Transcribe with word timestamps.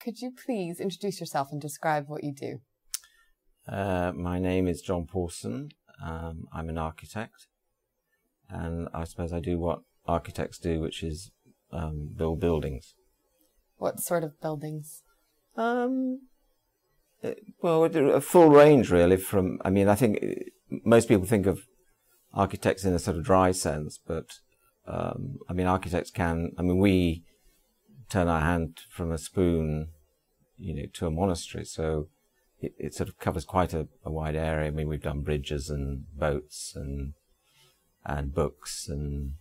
could 0.00 0.20
you 0.20 0.32
please 0.44 0.80
introduce 0.80 1.20
yourself 1.20 1.48
and 1.50 1.60
describe 1.60 2.08
what 2.08 2.24
you 2.24 2.32
do? 2.32 2.60
Uh, 3.66 4.12
my 4.14 4.38
name 4.38 4.66
is 4.66 4.80
John 4.80 5.06
Pawson. 5.06 5.70
Um, 6.02 6.44
I'm 6.52 6.68
an 6.68 6.78
architect, 6.78 7.48
and 8.48 8.88
I 8.94 9.04
suppose 9.04 9.32
I 9.32 9.40
do 9.40 9.58
what 9.58 9.80
architects 10.06 10.58
do, 10.58 10.80
which 10.80 11.02
is 11.02 11.30
um, 11.72 12.10
build 12.16 12.40
buildings. 12.40 12.94
What 13.76 14.00
sort 14.00 14.24
of 14.24 14.40
buildings? 14.40 15.02
Um, 15.56 16.28
uh, 17.22 17.32
well, 17.60 17.84
a 17.84 18.20
full 18.20 18.48
range, 18.48 18.90
really. 18.90 19.16
From 19.16 19.58
I 19.64 19.70
mean, 19.70 19.88
I 19.88 19.94
think 19.96 20.18
uh, 20.22 20.76
most 20.84 21.08
people 21.08 21.26
think 21.26 21.46
of 21.46 21.66
architects 22.32 22.84
in 22.84 22.94
a 22.94 22.98
sort 22.98 23.16
of 23.16 23.24
dry 23.24 23.50
sense, 23.50 23.98
but 24.06 24.38
um, 24.86 25.38
I 25.48 25.52
mean, 25.52 25.66
architects 25.66 26.10
can. 26.10 26.52
I 26.56 26.62
mean, 26.62 26.78
we 26.78 27.24
turn 28.08 28.28
our 28.28 28.40
hand 28.40 28.80
from 28.90 29.12
a 29.12 29.18
spoon, 29.18 29.88
you 30.56 30.74
know, 30.74 30.86
to 30.94 31.06
a 31.06 31.10
monastery. 31.10 31.64
So 31.64 32.08
it, 32.60 32.74
it 32.78 32.94
sort 32.94 33.08
of 33.08 33.18
covers 33.18 33.44
quite 33.44 33.72
a, 33.74 33.88
a, 34.04 34.10
wide 34.10 34.36
area. 34.36 34.68
I 34.68 34.70
mean, 34.70 34.88
we've 34.88 35.02
done 35.02 35.22
bridges 35.22 35.70
and 35.70 36.04
boats 36.14 36.72
and 36.74 37.14
and 38.04 38.34
books 38.34 38.86
and 38.88 39.34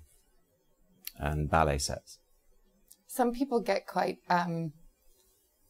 and 1.17 1.49
ballet 1.49 1.77
sets. 1.77 2.19
Some 3.07 3.31
people 3.31 3.61
get 3.61 3.87
quite 3.87 4.17
um, 4.29 4.73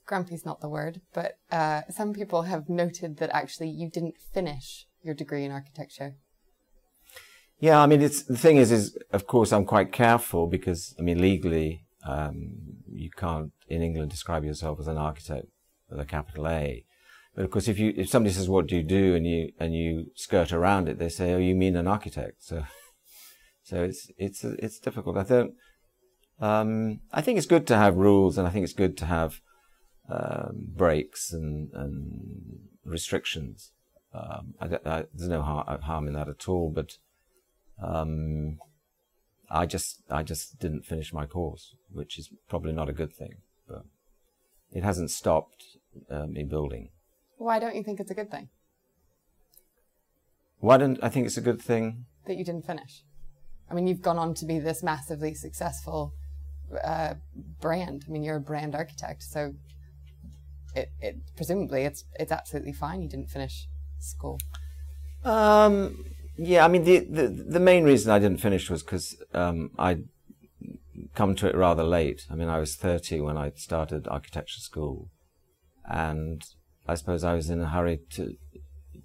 grumpy's 0.05 0.46
not 0.46 0.60
the 0.60 0.70
word, 0.70 1.02
but 1.14 1.38
uh, 1.52 1.82
some 1.90 2.14
people 2.14 2.44
have 2.44 2.68
noted 2.68 3.18
that 3.18 3.30
actually 3.32 3.70
you 3.70 3.90
didn't 3.90 4.16
finish 4.34 4.88
your 5.04 5.14
degree 5.14 5.46
in 5.46 5.52
architecture. 5.52 6.16
Yeah, 7.60 7.82
I 7.82 7.88
mean, 7.88 8.02
it's 8.02 8.24
the 8.24 8.38
thing 8.38 8.58
is, 8.58 8.72
is 8.72 8.98
of 9.12 9.26
course 9.27 9.52
I'm 9.52 9.66
quite 9.66 9.91
careful 9.91 10.48
because 10.48 10.96
I 11.00 11.02
mean 11.02 11.22
legally 11.22 11.87
um, 12.08 12.54
you 12.90 13.10
can't 13.12 13.52
in 13.68 13.82
England 13.82 14.10
describe 14.10 14.46
yourself 14.46 14.80
as 14.80 14.88
an 14.88 14.98
architect 14.98 15.48
with 15.90 16.00
a 16.00 16.06
capital 16.06 16.48
A. 16.48 16.86
But 17.36 17.44
of 17.44 17.52
course, 17.52 17.68
if 17.68 17.78
you 17.78 17.94
if 17.98 18.10
somebody 18.10 18.34
says 18.34 18.49
what 18.49 18.66
do 18.68 18.77
you 18.77 18.84
do 18.84 19.14
and 19.14 19.27
you 19.27 19.52
and 19.60 19.76
you 19.76 20.12
skirt 20.16 20.54
around 20.54 20.88
it, 20.88 20.98
they 20.98 21.10
say, 21.10 21.34
oh, 21.34 21.38
you 21.38 21.54
mean 21.54 21.76
an 21.76 21.88
architect. 21.88 22.44
So 22.44 22.64
so 23.64 23.84
it's 23.84 24.10
it's 24.18 24.44
it's 24.44 24.80
difficult. 24.80 25.18
I 25.18 25.24
don't. 25.24 25.54
Um, 26.40 27.02
I 27.12 27.22
think 27.22 27.38
it's 27.38 27.48
good 27.48 27.68
to 27.68 27.77
have 27.77 27.98
rules, 27.98 28.38
and 28.38 28.48
I 28.48 28.52
think 28.52 28.64
it's 28.64 28.74
good 28.74 28.96
to 28.98 29.05
have 29.05 29.42
um, 30.10 30.68
breaks 30.76 31.34
and 31.34 31.70
and 31.74 32.60
restrictions. 32.86 33.71
Um, 34.14 34.54
I, 34.62 34.66
I, 34.66 35.04
there's 35.14 35.30
no 35.30 35.42
har- 35.42 35.80
harm 35.84 36.08
in 36.08 36.14
that 36.14 36.30
at 36.30 36.48
all, 36.48 36.71
but 36.74 36.94
um, 37.84 38.60
I 39.49 39.65
just 39.65 40.01
I 40.09 40.23
just 40.23 40.59
didn't 40.59 40.85
finish 40.85 41.13
my 41.13 41.26
course, 41.26 41.76
which 41.91 42.17
is 42.20 42.29
probably 42.49 42.73
not 42.73 42.90
a 42.90 42.93
good 42.93 43.13
thing, 43.13 43.35
but 43.67 43.84
it 44.71 44.84
hasn't 44.84 45.12
stopped 45.12 45.63
uh, 46.09 46.27
me 46.27 46.43
building. 46.43 46.90
Why 47.37 47.59
don't 47.59 47.75
you 47.75 47.84
think 47.84 47.99
it's 47.99 48.12
a 48.12 48.15
good 48.15 48.31
thing? 48.31 48.49
Why 50.59 50.77
don't 50.77 50.99
I 51.01 51.09
think 51.09 51.27
it's 51.27 51.37
a 51.37 51.41
good 51.41 51.62
thing 51.62 52.05
that 52.25 52.35
you 52.35 52.43
didn't 52.43 52.65
finish? 52.65 53.03
I 53.70 53.73
mean, 53.73 53.87
you've 53.87 54.01
gone 54.01 54.18
on 54.18 54.34
to 54.35 54.45
be 54.45 54.59
this 54.59 54.81
massively 54.81 55.34
successful 55.34 56.13
uh, 56.84 57.15
brand. 57.62 58.05
I 58.07 58.12
mean, 58.12 58.23
you're 58.23 58.37
a 58.37 58.41
brand 58.41 58.75
architect, 58.75 59.23
so 59.23 59.53
it, 60.75 60.90
it 61.01 61.18
presumably 61.35 61.84
it's 61.84 62.05
it's 62.20 62.31
absolutely 62.31 62.73
fine. 62.73 63.01
You 63.01 63.09
didn't 63.09 63.29
finish 63.29 63.68
school. 63.99 64.40
Um, 65.23 66.06
yeah, 66.38 66.63
I 66.63 66.68
mean, 66.68 66.84
the, 66.84 67.00
the, 67.00 67.28
the 67.28 67.59
main 67.59 67.84
reason 67.84 68.12
I 68.12 68.19
didn't 68.19 68.41
finish 68.41 68.69
was 68.69 68.84
because 68.84 69.16
um, 69.34 69.72
I'd 69.78 70.03
come 71.16 71.35
to 71.35 71.47
it 71.47 71.56
rather 71.56 71.84
late. 71.84 72.25
I 72.30 72.35
mean, 72.35 72.47
I 72.47 72.59
was 72.59 72.75
30 72.75 73.22
when 73.22 73.38
I 73.38 73.52
started 73.56 74.07
architecture 74.07 74.59
school. 74.59 75.09
And 75.85 76.44
I 76.88 76.96
suppose 76.96 77.24
I 77.24 77.34
was 77.34 77.50
in 77.50 77.62
a 77.62 77.69
hurry 77.69 78.02
to, 78.12 78.35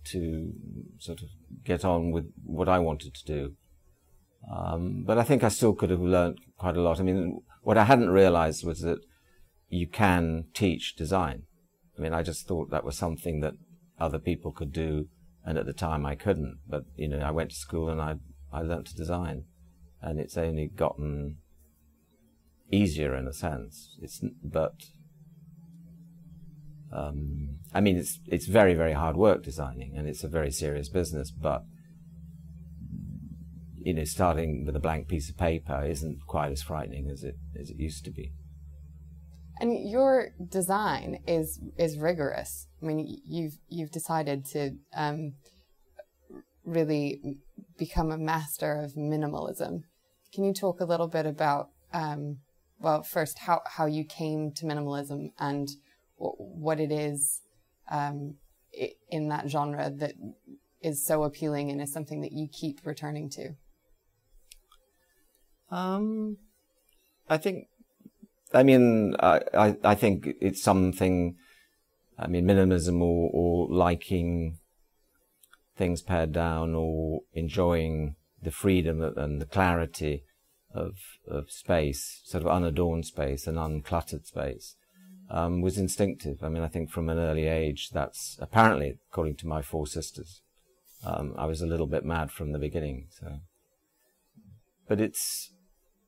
to 0.05 0.53
sort 0.98 1.22
of 1.22 1.28
get 1.64 1.84
on 1.84 2.10
with 2.10 2.30
what 2.44 2.69
I 2.69 2.78
wanted 2.78 3.14
to 3.14 3.25
do. 3.25 3.54
Um, 4.54 5.04
but 5.06 5.19
I 5.19 5.22
think 5.22 5.43
I 5.43 5.49
still 5.49 5.72
could 5.72 5.91
have 5.91 6.00
learned 6.00 6.38
quite 6.59 6.76
a 6.76 6.82
lot. 6.82 7.00
I 7.00 7.04
mean, 7.04 7.41
what 7.62 7.78
I 7.78 7.84
hadn't 7.84 8.10
realized 8.10 8.64
was 8.66 8.81
that 8.81 8.99
you 9.69 9.87
can 9.87 10.47
teach 10.53 10.97
design. 10.97 11.44
I 11.97 12.03
mean, 12.03 12.12
I 12.12 12.22
just 12.22 12.47
thought 12.47 12.70
that 12.70 12.84
was 12.84 12.99
something 12.99 13.41
that 13.41 13.54
other 13.99 14.19
people 14.19 14.53
could 14.53 14.72
do 14.72 15.09
and 15.44 15.58
at 15.58 15.66
the 15.66 15.72
time 15.72 16.06
I 16.06 16.14
couldn't. 16.14 16.58
But 16.69 16.84
you 16.97 17.08
know, 17.08 17.19
I 17.19 17.30
went 17.30 17.50
to 17.50 17.56
school 17.56 17.88
and 17.88 18.00
I 18.00 18.16
I 18.53 18.62
learnt 18.62 18.86
to 18.88 18.94
design, 18.94 19.44
and 20.00 20.19
it's 20.19 20.36
only 20.36 20.69
gotten 20.69 21.38
easier 22.70 23.14
in 23.14 23.26
a 23.26 23.32
sense. 23.32 23.97
It's 24.00 24.20
but 24.42 24.75
um, 26.92 27.58
I 27.72 27.81
mean, 27.81 27.97
it's 27.97 28.20
it's 28.26 28.47
very 28.47 28.75
very 28.75 28.92
hard 28.92 29.16
work 29.16 29.42
designing, 29.42 29.97
and 29.97 30.08
it's 30.08 30.25
a 30.25 30.28
very 30.28 30.50
serious 30.50 30.88
business. 30.88 31.31
But 31.31 31.64
you 33.78 33.94
know, 33.94 34.04
starting 34.04 34.64
with 34.64 34.76
a 34.76 34.81
blank 34.81 35.08
piece 35.08 35.28
of 35.28 35.36
paper 35.36 35.84
isn't 35.84 36.26
quite 36.26 36.52
as 36.52 36.62
frightening 36.62 37.10
as 37.10 37.25
it 37.25 37.36
as 37.58 37.70
it 37.70 37.76
used 37.76 38.04
to 38.04 38.10
be. 38.10 38.32
And 39.60 39.88
your 39.88 40.31
design 40.48 41.22
is 41.26 41.60
is 41.78 41.98
rigorous. 41.98 42.69
I 42.82 42.87
mean, 42.87 43.20
you've 43.25 43.59
you've 43.69 43.91
decided 43.91 44.44
to 44.47 44.72
um, 44.94 45.34
really 46.65 47.38
become 47.78 48.10
a 48.10 48.19
master 48.19 48.81
of 48.81 48.94
minimalism. 48.94 49.82
Can 50.34 50.44
you 50.44 50.53
talk 50.53 50.81
a 50.81 50.84
little 50.84 51.09
bit 51.09 51.26
about, 51.26 51.69
um, 51.93 52.38
well, 52.81 53.03
first 53.03 53.41
how 53.41 53.62
how 53.66 53.87
you 53.87 54.04
came 54.04 54.53
to 54.56 54.66
minimalism 54.66 55.32
and 55.38 55.69
w- 56.19 56.37
what 56.37 56.81
it 56.81 56.91
is 56.91 57.43
um, 57.91 58.37
in 59.10 59.28
that 59.28 59.49
genre 59.49 59.91
that 59.91 60.14
is 60.81 61.04
so 61.04 61.22
appealing 61.22 61.70
and 61.70 61.81
is 61.81 61.93
something 61.93 62.20
that 62.22 62.32
you 62.32 62.49
keep 62.50 62.81
returning 62.84 63.31
to? 63.31 63.50
Um, 65.70 66.38
I 67.28 67.38
think 67.38 67.69
I 68.54 68.62
mean, 68.62 69.16
I, 69.19 69.76
I 69.82 69.94
think 69.94 70.28
it's 70.41 70.62
something, 70.62 71.37
I 72.19 72.27
mean, 72.27 72.45
minimalism 72.45 73.00
or, 73.00 73.31
or 73.33 73.69
liking 73.69 74.59
things 75.77 76.03
pared 76.03 76.33
down 76.33 76.75
or 76.75 77.21
enjoying 77.33 78.17
the 78.43 78.50
freedom 78.50 79.03
and 79.03 79.41
the 79.41 79.47
clarity 79.47 80.25
of, 80.75 80.97
of 81.28 81.50
space, 81.50 82.21
sort 82.25 82.45
of 82.45 82.50
unadorned 82.50 83.06
space 83.06 83.47
and 83.47 83.56
uncluttered 83.56 84.27
space, 84.27 84.77
um, 85.31 85.61
was 85.61 85.78
instinctive. 85.78 86.43
I 86.43 86.49
mean, 86.49 86.62
I 86.62 86.69
think 86.69 86.91
from 86.91 87.09
an 87.09 87.19
early 87.19 87.47
age, 87.47 87.91
that's 87.91 88.37
apparently, 88.41 88.99
according 89.11 89.37
to 89.37 89.47
my 89.47 89.62
four 89.62 89.87
sisters, 89.87 90.41
um, 91.05 91.34
I 91.37 91.47
was 91.47 91.62
a 91.62 91.67
little 91.67 91.87
bit 91.87 92.05
mad 92.05 92.31
from 92.31 92.53
the 92.53 92.59
beginning. 92.59 93.09
So, 93.11 93.41
but 94.89 95.00
it's, 95.00 95.50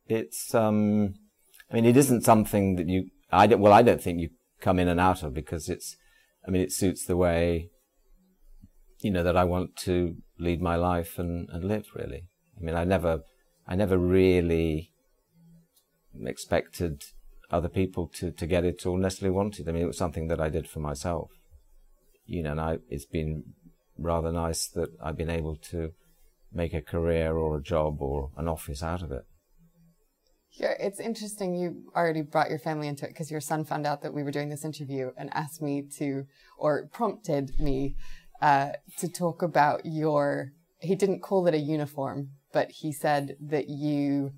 it's, 0.06 0.54
um, 0.54 1.14
I 1.70 1.74
mean, 1.74 1.86
it 1.86 1.96
isn't 1.96 2.24
something 2.24 2.76
that 2.76 2.88
you, 2.88 3.10
I 3.32 3.46
don't, 3.46 3.60
well, 3.60 3.72
I 3.72 3.82
don't 3.82 4.02
think 4.02 4.20
you 4.20 4.30
come 4.60 4.78
in 4.78 4.88
and 4.88 5.00
out 5.00 5.22
of 5.22 5.34
because 5.34 5.68
it's, 5.68 5.96
I 6.46 6.50
mean, 6.50 6.62
it 6.62 6.72
suits 6.72 7.04
the 7.04 7.16
way, 7.16 7.70
you 9.00 9.10
know, 9.10 9.22
that 9.22 9.36
I 9.36 9.44
want 9.44 9.76
to 9.78 10.16
lead 10.38 10.60
my 10.60 10.76
life 10.76 11.18
and, 11.18 11.48
and 11.50 11.64
live 11.64 11.86
really. 11.94 12.24
I 12.58 12.64
mean, 12.64 12.74
I 12.74 12.84
never, 12.84 13.20
I 13.66 13.74
never 13.74 13.98
really 13.98 14.92
expected 16.24 17.02
other 17.50 17.68
people 17.68 18.08
to, 18.14 18.30
to 18.30 18.46
get 18.46 18.64
it 18.64 18.84
or 18.86 18.98
necessarily 18.98 19.34
wanted. 19.34 19.68
I 19.68 19.72
mean, 19.72 19.82
it 19.82 19.86
was 19.86 19.98
something 19.98 20.28
that 20.28 20.40
I 20.40 20.48
did 20.48 20.68
for 20.68 20.80
myself, 20.80 21.30
you 22.26 22.42
know, 22.42 22.52
and 22.52 22.60
I, 22.60 22.78
it's 22.88 23.04
been 23.04 23.44
rather 23.98 24.32
nice 24.32 24.66
that 24.68 24.90
I've 25.02 25.16
been 25.16 25.30
able 25.30 25.56
to 25.56 25.92
make 26.52 26.74
a 26.74 26.82
career 26.82 27.36
or 27.36 27.56
a 27.56 27.62
job 27.62 28.00
or 28.00 28.30
an 28.36 28.48
office 28.48 28.82
out 28.82 29.02
of 29.02 29.12
it. 29.12 29.24
Yeah, 30.56 30.74
it's 30.78 31.00
interesting 31.00 31.56
you 31.56 31.90
already 31.96 32.22
brought 32.22 32.48
your 32.48 32.60
family 32.60 32.86
into 32.86 33.04
it 33.04 33.08
because 33.08 33.30
your 33.30 33.40
son 33.40 33.64
found 33.64 33.86
out 33.86 34.02
that 34.02 34.14
we 34.14 34.22
were 34.22 34.30
doing 34.30 34.50
this 34.50 34.64
interview 34.64 35.10
and 35.16 35.34
asked 35.34 35.60
me 35.60 35.82
to, 35.98 36.26
or 36.56 36.88
prompted 36.92 37.58
me 37.58 37.96
uh, 38.40 38.70
to 38.98 39.08
talk 39.08 39.42
about 39.42 39.84
your. 39.84 40.52
He 40.78 40.94
didn't 40.94 41.20
call 41.20 41.46
it 41.48 41.54
a 41.54 41.58
uniform, 41.58 42.30
but 42.52 42.70
he 42.70 42.92
said 42.92 43.36
that 43.40 43.68
you 43.68 44.32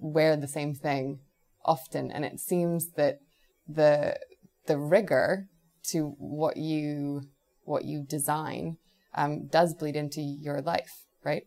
wear 0.00 0.36
the 0.36 0.48
same 0.48 0.74
thing 0.74 1.20
often, 1.64 2.10
and 2.10 2.24
it 2.24 2.40
seems 2.40 2.92
that 2.92 3.20
the 3.68 4.18
the 4.66 4.78
rigor 4.78 5.48
to 5.90 6.16
what 6.18 6.56
you 6.56 7.22
what 7.62 7.84
you 7.84 8.02
design 8.02 8.78
um, 9.14 9.46
does 9.46 9.74
bleed 9.74 9.94
into 9.94 10.20
your 10.20 10.60
life, 10.60 11.04
right? 11.22 11.46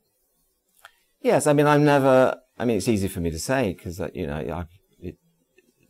Yes, 1.20 1.48
I 1.48 1.54
mean, 1.54 1.68
I'm 1.68 1.84
never 1.84 2.40
I 2.58 2.66
mean, 2.66 2.78
it's 2.78 2.88
easy 2.88 3.08
for 3.08 3.20
me 3.20 3.32
to 3.32 3.40
say 3.40 3.74
because 3.74 4.00
uh, 4.00 4.10
you 4.14 4.28
know, 4.28 4.36
I, 4.36 4.66
it, 5.00 5.18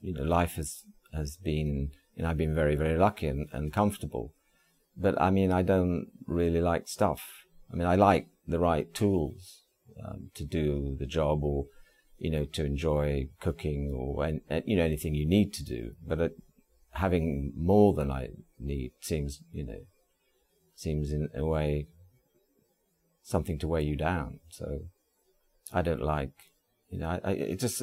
you 0.01 0.13
know, 0.13 0.23
life 0.23 0.55
has 0.55 0.83
has 1.13 1.37
been, 1.37 1.91
you 2.15 2.23
know, 2.23 2.29
I've 2.29 2.37
been 2.37 2.55
very 2.55 2.75
very 2.75 2.97
lucky 2.97 3.27
and, 3.27 3.47
and 3.51 3.73
comfortable, 3.73 4.33
but 4.95 5.19
I 5.21 5.29
mean, 5.29 5.51
I 5.51 5.61
don't 5.61 6.07
really 6.25 6.61
like 6.61 6.87
stuff. 6.87 7.21
I 7.71 7.75
mean, 7.75 7.87
I 7.87 7.95
like 7.95 8.27
the 8.45 8.59
right 8.59 8.93
tools 8.93 9.63
um, 10.05 10.31
to 10.35 10.45
do 10.45 10.95
the 10.99 11.05
job, 11.05 11.43
or 11.43 11.65
you 12.17 12.31
know, 12.31 12.45
to 12.45 12.65
enjoy 12.65 13.29
cooking, 13.39 13.93
or 13.95 14.27
you 14.65 14.75
know, 14.75 14.83
anything 14.83 15.15
you 15.15 15.27
need 15.27 15.53
to 15.53 15.63
do. 15.63 15.91
But 16.05 16.19
it, 16.19 16.31
having 16.91 17.53
more 17.55 17.93
than 17.93 18.11
I 18.11 18.29
need 18.59 18.91
seems, 19.01 19.41
you 19.51 19.65
know, 19.65 19.81
seems 20.75 21.11
in 21.11 21.29
a 21.35 21.45
way 21.45 21.87
something 23.21 23.59
to 23.59 23.67
weigh 23.67 23.83
you 23.83 23.95
down. 23.95 24.39
So 24.49 24.79
I 25.71 25.81
don't 25.81 26.01
like, 26.01 26.33
you 26.89 26.99
know, 26.99 27.07
I, 27.09 27.19
I, 27.23 27.31
it 27.31 27.59
just 27.59 27.81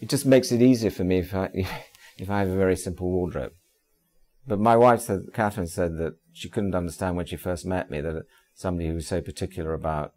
it 0.00 0.08
just 0.08 0.26
makes 0.26 0.52
it 0.52 0.62
easier 0.62 0.90
for 0.90 1.04
me 1.04 1.18
if 1.18 1.34
I 1.34 1.50
if 2.18 2.30
I 2.30 2.40
have 2.40 2.48
a 2.48 2.56
very 2.56 2.76
simple 2.76 3.10
wardrobe. 3.10 3.52
But 4.46 4.60
my 4.60 4.76
wife 4.76 5.00
said, 5.00 5.22
Catherine 5.34 5.66
said 5.66 5.98
that 5.98 6.14
she 6.32 6.48
couldn't 6.48 6.74
understand 6.74 7.16
when 7.16 7.26
she 7.26 7.36
first 7.36 7.66
met 7.66 7.90
me 7.90 8.00
that 8.00 8.22
somebody 8.54 8.88
who 8.88 8.94
was 8.94 9.08
so 9.08 9.20
particular 9.20 9.74
about 9.74 10.12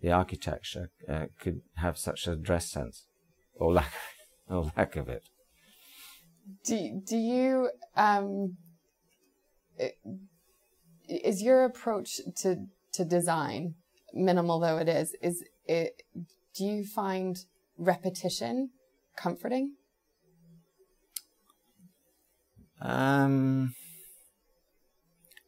the 0.00 0.10
architecture 0.10 0.90
uh, 1.08 1.26
could 1.38 1.60
have 1.76 1.98
such 1.98 2.26
a 2.26 2.34
dress 2.34 2.70
sense, 2.70 3.06
or 3.54 3.72
lack, 3.72 3.92
or 4.48 4.72
lack 4.76 4.96
of 4.96 5.08
it. 5.08 5.24
Do 6.64 7.02
do 7.06 7.16
you 7.16 7.70
um, 7.94 8.56
is 11.08 11.42
your 11.42 11.64
approach 11.64 12.20
to 12.36 12.66
to 12.92 13.04
design 13.04 13.74
minimal 14.14 14.58
though 14.58 14.78
it 14.78 14.88
is 14.88 15.14
is 15.22 15.44
it 15.66 16.02
do 16.54 16.64
you 16.64 16.84
find 16.84 17.44
repetition 17.78 18.70
comforting? 19.16 19.74
Um 22.80 23.74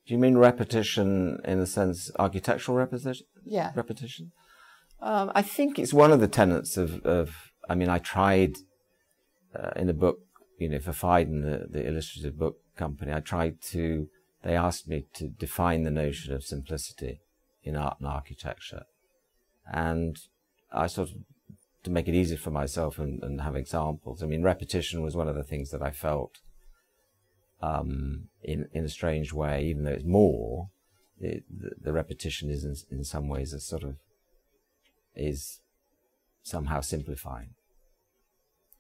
do 0.07 0.15
you 0.15 0.19
mean 0.19 0.37
repetition 0.37 1.41
in 1.45 1.61
the 1.61 1.67
sense 1.67 2.11
architectural 2.19 2.77
repetition 2.77 3.27
yeah. 3.45 3.73
repetition? 3.77 4.33
Um, 5.01 5.31
i 5.35 5.41
think 5.41 5.79
it's 5.79 5.95
one 5.95 6.13
of 6.13 6.21
the 6.21 6.29
tenets 6.29 6.77
of, 6.77 7.01
of 7.07 7.53
i 7.71 7.75
mean 7.75 7.89
i 7.89 7.99
tried 7.99 8.57
uh, 9.59 9.71
in 9.77 9.89
a 9.89 9.95
book 9.95 10.19
you 10.59 10.69
know 10.69 10.79
for 10.79 10.93
Phaidon, 10.93 11.41
the, 11.43 11.69
the 11.71 11.87
illustrative 11.89 12.37
book 12.39 12.57
company 12.77 13.11
i 13.13 13.21
tried 13.21 13.63
to 13.73 14.09
they 14.43 14.57
asked 14.57 14.89
me 14.89 15.07
to 15.15 15.29
define 15.29 15.83
the 15.83 15.91
notion 15.91 16.33
of 16.33 16.45
simplicity 16.45 17.21
in 17.63 17.77
art 17.77 17.97
and 18.01 18.09
architecture. 18.09 18.85
And 19.71 20.19
I 20.73 20.87
sort 20.87 21.11
of, 21.11 21.17
to 21.83 21.91
make 21.91 22.09
it 22.09 22.15
easier 22.15 22.37
for 22.37 22.51
myself 22.51 22.99
and, 22.99 23.23
and 23.23 23.41
have 23.41 23.57
examples, 23.57 24.23
I 24.23 24.27
mean, 24.27 24.43
repetition 24.43 25.03
was 25.03 25.17
one 25.17 25.29
of 25.29 25.35
the 25.35 25.45
things 25.45 25.71
that 25.71 25.83
I 25.83 25.91
felt 25.91 26.41
um, 27.63 28.29
in, 28.43 28.69
in 28.73 28.85
a 28.85 28.89
strange 28.89 29.33
way, 29.33 29.65
even 29.65 29.85
though 29.85 29.93
it's 29.93 30.05
more, 30.05 30.71
it, 31.21 31.45
the, 31.51 31.71
the, 31.81 31.93
repetition 31.93 32.51
is 32.51 32.65
in, 32.65 32.75
in 32.99 33.05
some 33.05 33.29
ways 33.29 33.53
a 33.53 33.61
sort 33.61 33.83
of, 33.83 33.97
is 35.15 35.61
somehow 36.43 36.81
simplifying. 36.81 37.51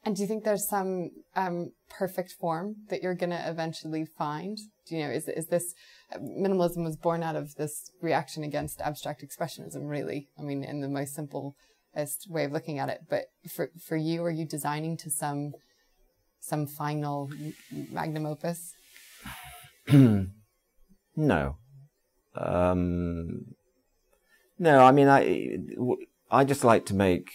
And 0.02 0.16
do 0.16 0.22
you 0.22 0.28
think 0.28 0.44
there's 0.44 0.66
some 0.66 1.10
um, 1.36 1.72
perfect 1.90 2.32
form 2.32 2.76
that 2.88 3.02
you're 3.02 3.14
going 3.14 3.30
to 3.30 3.50
eventually 3.50 4.06
find? 4.06 4.56
Do 4.86 4.96
you 4.96 5.04
know, 5.04 5.10
is 5.10 5.28
is 5.28 5.48
this 5.48 5.74
minimalism 6.18 6.84
was 6.84 6.96
born 6.96 7.22
out 7.22 7.36
of 7.36 7.56
this 7.56 7.90
reaction 8.00 8.42
against 8.42 8.80
abstract 8.80 9.22
expressionism? 9.22 9.90
Really, 9.90 10.28
I 10.38 10.42
mean, 10.42 10.64
in 10.64 10.80
the 10.80 10.88
most 10.88 11.14
way 12.28 12.44
of 12.44 12.52
looking 12.52 12.78
at 12.78 12.88
it. 12.88 13.02
But 13.08 13.26
for 13.48 13.70
for 13.80 13.96
you, 13.96 14.24
are 14.24 14.30
you 14.30 14.44
designing 14.44 14.96
to 14.98 15.10
some 15.10 15.52
some 16.40 16.66
final 16.66 17.30
magnum 17.90 18.26
opus? 18.26 18.74
no, 21.16 21.56
um, 22.34 23.54
no. 24.58 24.84
I 24.84 24.92
mean, 24.92 25.08
I 25.08 25.58
I 26.30 26.44
just 26.44 26.64
like 26.64 26.86
to 26.86 26.94
make 26.94 27.30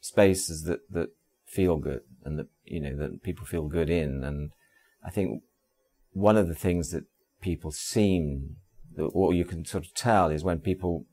spaces 0.00 0.64
that 0.64 0.80
that 0.90 1.10
feel 1.46 1.76
good 1.76 2.02
and 2.24 2.38
that 2.38 2.46
you 2.64 2.80
know 2.80 2.96
that 2.96 3.22
people 3.22 3.46
feel 3.46 3.68
good 3.68 3.90
in. 3.90 4.24
And 4.24 4.50
I 5.04 5.10
think 5.10 5.42
one 6.12 6.36
of 6.36 6.48
the 6.48 6.54
things 6.54 6.90
that 6.90 7.04
people 7.40 7.70
seem, 7.70 8.56
that 8.96 9.04
or 9.04 9.32
you 9.32 9.44
can 9.44 9.64
sort 9.64 9.84
of 9.84 9.94
tell, 9.94 10.30
is 10.30 10.44
when 10.44 10.58
people, 10.58 11.06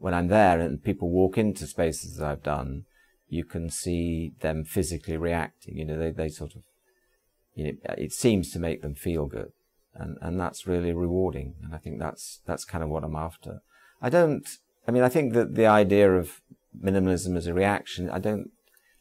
when 0.00 0.14
I'm 0.14 0.28
there 0.28 0.58
and 0.58 0.82
people 0.82 1.10
walk 1.10 1.38
into 1.38 1.66
spaces 1.66 2.16
that 2.16 2.26
I've 2.26 2.42
done, 2.42 2.86
you 3.28 3.44
can 3.44 3.70
see 3.70 4.32
them 4.40 4.64
physically 4.64 5.16
reacting. 5.16 5.76
You 5.78 5.84
know, 5.84 5.98
they 5.98 6.10
they 6.10 6.28
sort 6.28 6.56
of, 6.56 6.62
you 7.54 7.64
know, 7.64 7.94
it 7.96 8.12
seems 8.12 8.50
to 8.50 8.58
make 8.58 8.82
them 8.82 8.94
feel 8.94 9.26
good, 9.26 9.52
and 9.94 10.16
and 10.20 10.40
that's 10.40 10.66
really 10.66 10.92
rewarding. 10.92 11.54
And 11.62 11.74
I 11.74 11.78
think 11.78 12.00
that's 12.00 12.40
that's 12.46 12.64
kind 12.64 12.82
of 12.82 12.90
what 12.90 13.04
I'm 13.04 13.16
after. 13.16 13.60
I 14.02 14.08
don't. 14.08 14.48
I 14.88 14.90
mean, 14.90 15.02
I 15.02 15.08
think 15.08 15.34
that 15.34 15.54
the 15.54 15.66
idea 15.66 16.10
of 16.12 16.40
minimalism 16.76 17.36
as 17.36 17.46
a 17.46 17.54
reaction, 17.54 18.10
I 18.10 18.18
don't. 18.18 18.50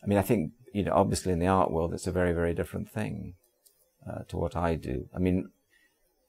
I 0.03 0.07
mean, 0.07 0.19
I 0.19 0.21
think 0.21 0.51
you 0.73 0.83
know, 0.83 0.93
obviously 0.93 1.31
in 1.31 1.39
the 1.39 1.47
art 1.47 1.71
world, 1.71 1.93
it's 1.93 2.07
a 2.07 2.11
very, 2.11 2.33
very 2.33 2.53
different 2.53 2.91
thing 2.91 3.35
uh, 4.07 4.23
to 4.27 4.37
what 4.37 4.55
I 4.55 4.75
do. 4.75 5.07
I 5.15 5.19
mean, 5.19 5.49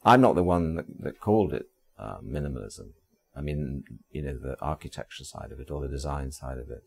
I'm 0.04 0.20
not 0.20 0.34
the 0.34 0.42
one 0.42 0.76
that, 0.76 0.86
that 1.00 1.20
called 1.20 1.52
it 1.52 1.66
uh, 1.98 2.18
minimalism. 2.24 2.92
I 3.40 3.42
mean, 3.42 3.84
you 4.12 4.20
know, 4.20 4.36
the 4.36 4.54
architecture 4.60 5.24
side 5.24 5.50
of 5.50 5.60
it 5.60 5.70
or 5.70 5.80
the 5.80 5.88
design 5.88 6.30
side 6.30 6.58
of 6.58 6.68
it. 6.68 6.82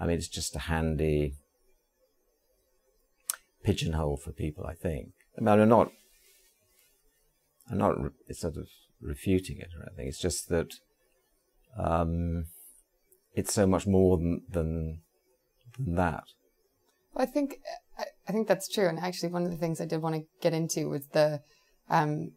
I 0.00 0.04
mean, 0.04 0.16
it's 0.16 0.26
just 0.26 0.56
a 0.56 0.58
handy 0.58 1.34
pigeonhole 3.62 4.16
for 4.16 4.32
people, 4.32 4.66
I 4.66 4.74
think. 4.74 5.10
I 5.38 5.42
mean, 5.42 5.60
I'm 5.60 5.68
not, 5.68 5.92
I'm 7.70 7.78
not 7.78 7.94
sort 8.32 8.56
of 8.56 8.66
refuting 9.00 9.58
it 9.58 9.68
or 9.78 9.86
anything. 9.86 10.08
It's 10.08 10.18
just 10.18 10.48
that 10.48 10.74
um, 11.78 12.46
it's 13.32 13.54
so 13.54 13.64
much 13.64 13.86
more 13.86 14.16
than, 14.16 14.42
than, 14.50 15.02
than 15.78 15.94
that. 15.94 16.24
Well, 17.12 17.22
I 17.22 17.26
think 17.26 17.60
I 18.28 18.32
think 18.32 18.48
that's 18.48 18.66
true. 18.66 18.88
And 18.88 18.98
actually, 18.98 19.28
one 19.28 19.44
of 19.44 19.52
the 19.52 19.56
things 19.56 19.80
I 19.80 19.86
did 19.86 20.02
want 20.02 20.16
to 20.16 20.26
get 20.40 20.52
into 20.52 20.88
was 20.88 21.06
the, 21.12 21.42
um, 21.88 22.32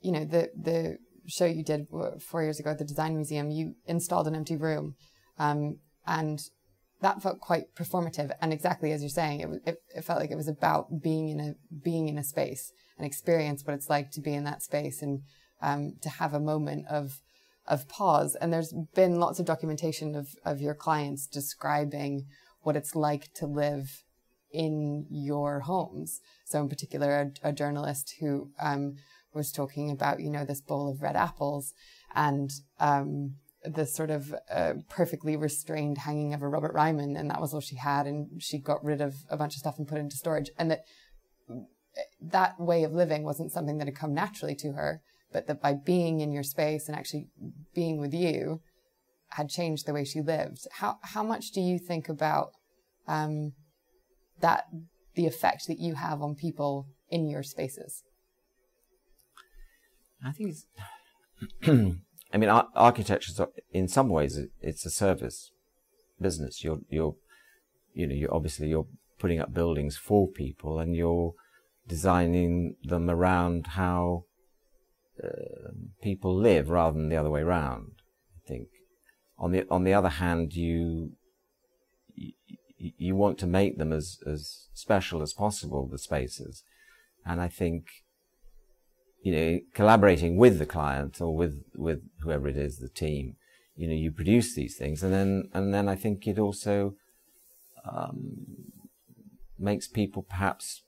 you 0.00 0.12
know, 0.12 0.24
the 0.24 0.50
the 0.54 0.98
show 1.26 1.46
you 1.46 1.62
did 1.62 1.86
four 2.20 2.42
years 2.42 2.60
ago 2.60 2.70
at 2.70 2.78
the 2.78 2.84
Design 2.84 3.14
Museum. 3.14 3.50
You 3.50 3.74
installed 3.86 4.26
an 4.26 4.34
empty 4.34 4.56
room, 4.56 4.94
um, 5.38 5.78
and 6.06 6.40
that 7.00 7.22
felt 7.22 7.40
quite 7.40 7.74
performative. 7.74 8.30
And 8.40 8.52
exactly 8.52 8.92
as 8.92 9.02
you're 9.02 9.10
saying, 9.10 9.40
it, 9.40 9.48
it, 9.66 9.82
it 9.96 10.04
felt 10.04 10.20
like 10.20 10.30
it 10.30 10.36
was 10.36 10.48
about 10.48 11.02
being 11.02 11.28
in 11.28 11.40
a 11.40 11.54
being 11.82 12.08
in 12.08 12.18
a 12.18 12.24
space 12.24 12.72
and 12.96 13.06
experience 13.06 13.64
what 13.64 13.74
it's 13.74 13.90
like 13.90 14.10
to 14.12 14.20
be 14.20 14.34
in 14.34 14.44
that 14.44 14.62
space 14.62 15.02
and 15.02 15.22
um, 15.60 15.94
to 16.02 16.08
have 16.08 16.34
a 16.34 16.40
moment 16.40 16.86
of 16.88 17.20
of 17.66 17.88
pause. 17.88 18.36
And 18.40 18.52
there's 18.52 18.74
been 18.94 19.20
lots 19.20 19.38
of 19.38 19.46
documentation 19.46 20.14
of 20.14 20.34
of 20.44 20.60
your 20.60 20.74
clients 20.74 21.26
describing 21.26 22.26
what 22.62 22.76
it's 22.76 22.94
like 22.94 23.32
to 23.34 23.46
live 23.46 24.02
in 24.54 25.06
your 25.10 25.60
homes. 25.60 26.20
So, 26.44 26.60
in 26.60 26.68
particular, 26.68 27.32
a, 27.42 27.48
a 27.48 27.52
journalist 27.52 28.14
who 28.20 28.50
um, 28.60 28.96
was 29.34 29.50
talking 29.52 29.90
about, 29.90 30.20
you 30.20 30.30
know, 30.30 30.44
this 30.44 30.60
bowl 30.60 30.88
of 30.88 31.02
red 31.02 31.16
apples 31.16 31.72
and 32.14 32.50
um, 32.78 33.36
this 33.64 33.94
sort 33.94 34.10
of 34.10 34.34
uh, 34.50 34.74
perfectly 34.88 35.36
restrained 35.36 35.98
hanging 35.98 36.34
of 36.34 36.42
a 36.42 36.48
Robert 36.48 36.74
Ryman, 36.74 37.16
and 37.16 37.30
that 37.30 37.40
was 37.40 37.54
all 37.54 37.60
she 37.60 37.76
had, 37.76 38.06
and 38.06 38.42
she 38.42 38.58
got 38.58 38.84
rid 38.84 39.00
of 39.00 39.14
a 39.30 39.36
bunch 39.36 39.54
of 39.54 39.60
stuff 39.60 39.78
and 39.78 39.88
put 39.88 39.98
it 39.98 40.02
into 40.02 40.16
storage, 40.16 40.50
and 40.58 40.70
that 40.70 40.84
that 42.20 42.58
way 42.58 42.82
of 42.82 42.92
living 42.92 43.22
wasn't 43.22 43.52
something 43.52 43.78
that 43.78 43.86
had 43.86 43.96
come 43.96 44.12
naturally 44.12 44.54
to 44.56 44.72
her, 44.72 45.00
but 45.32 45.46
that 45.46 45.62
by 45.62 45.72
being 45.72 46.20
in 46.20 46.32
your 46.32 46.42
space 46.42 46.88
and 46.88 46.96
actually 46.96 47.28
being 47.74 48.00
with 48.00 48.12
you 48.12 48.60
had 49.30 49.48
changed 49.48 49.86
the 49.86 49.92
way 49.92 50.04
she 50.04 50.20
lived. 50.20 50.66
How 50.78 50.98
how 51.02 51.22
much 51.22 51.50
do 51.50 51.60
you 51.60 51.78
think 51.78 52.08
about 52.08 52.50
um, 53.06 53.52
that 54.40 54.64
the 55.14 55.26
effect 55.26 55.66
that 55.68 55.78
you 55.78 55.94
have 55.94 56.20
on 56.20 56.34
people 56.34 56.86
in 57.08 57.28
your 57.28 57.42
spaces? 57.42 58.02
I 60.24 60.32
think 60.32 60.50
it's. 60.50 60.66
I 62.32 62.36
mean, 62.36 62.48
architecture 62.48 63.30
is 63.30 63.40
in 63.70 63.86
some 63.86 64.08
ways 64.08 64.40
it's 64.60 64.84
a 64.84 64.90
service 64.90 65.52
business. 66.20 66.64
You're 66.64 66.80
you're 66.88 67.14
you 67.92 68.06
know 68.06 68.14
you're 68.14 68.34
obviously 68.34 68.68
you're 68.68 68.86
putting 69.18 69.38
up 69.38 69.54
buildings 69.54 69.96
for 69.96 70.26
people 70.28 70.78
and 70.78 70.96
you're 70.96 71.34
designing 71.86 72.76
them 72.82 73.08
around 73.08 73.68
how 73.68 74.24
uh, 75.22 75.70
people 76.02 76.34
live 76.34 76.70
rather 76.70 76.98
than 76.98 77.08
the 77.08 77.16
other 77.16 77.30
way 77.30 77.42
around. 77.42 77.92
I 78.36 78.48
think. 78.48 78.68
On 79.38 79.52
the 79.52 79.66
on 79.70 79.84
the 79.84 79.94
other 79.94 80.08
hand, 80.08 80.54
you 80.54 81.12
you 82.76 83.16
want 83.16 83.38
to 83.38 83.46
make 83.46 83.78
them 83.78 83.92
as, 83.92 84.18
as 84.26 84.68
special 84.74 85.22
as 85.22 85.32
possible, 85.32 85.86
the 85.86 85.98
spaces. 85.98 86.64
And 87.24 87.40
I 87.40 87.48
think, 87.48 87.86
you 89.24 89.32
know, 89.32 89.58
collaborating 89.72 90.36
with 90.36 90.58
the 90.58 90.66
client 90.66 91.18
or 91.18 91.34
with, 91.34 91.64
with 91.74 92.00
whoever 92.20 92.46
it 92.46 92.58
is, 92.58 92.78
the 92.78 92.90
team, 92.90 93.36
you 93.74 93.88
know, 93.88 93.94
you 93.94 94.12
produce 94.12 94.54
these 94.54 94.76
things. 94.76 95.02
And 95.02 95.14
then, 95.14 95.48
and 95.54 95.72
then 95.72 95.88
I 95.88 95.94
think 95.94 96.26
it 96.26 96.38
also, 96.38 96.94
um, 97.90 98.44
makes 99.58 99.88
people 99.88 100.22
perhaps 100.22 100.82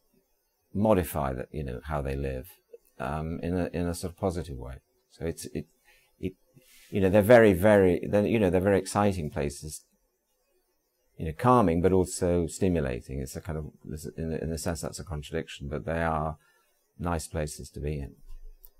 modify 0.75 1.33
that, 1.33 1.49
you 1.51 1.65
know, 1.65 1.81
how 1.85 2.03
they 2.03 2.15
live, 2.15 2.51
um, 3.01 3.41
in 3.43 3.57
a, 3.57 3.71
in 3.73 3.89
a 3.89 3.95
sort 3.95 4.13
of 4.13 4.19
positive 4.19 4.59
way. 4.59 4.77
So 5.09 5.25
it's, 5.25 5.47
it, 5.47 5.65
it, 6.21 6.35
you 6.91 7.01
know, 7.01 7.09
they're 7.09 7.23
very, 7.23 7.55
very, 7.55 8.07
they're, 8.07 8.27
you 8.27 8.39
know, 8.39 8.51
they're 8.51 8.61
very 8.61 8.79
exciting 8.79 9.31
places 9.31 9.83
you 11.17 11.25
know, 11.25 11.33
calming, 11.33 11.81
but 11.81 11.93
also 11.93 12.47
stimulating. 12.47 13.21
It's 13.21 13.37
a 13.37 13.41
kind 13.41 13.57
of, 13.57 13.71
in 14.19 14.35
a, 14.35 14.37
in 14.37 14.53
a 14.53 14.59
sense, 14.59 14.83
that's 14.83 15.01
a 15.01 15.05
contradiction, 15.05 15.69
but 15.69 15.87
they 15.87 16.03
are 16.03 16.37
nice 16.99 17.27
places 17.27 17.71
to 17.71 17.81
be 17.81 17.99
in. 17.99 18.17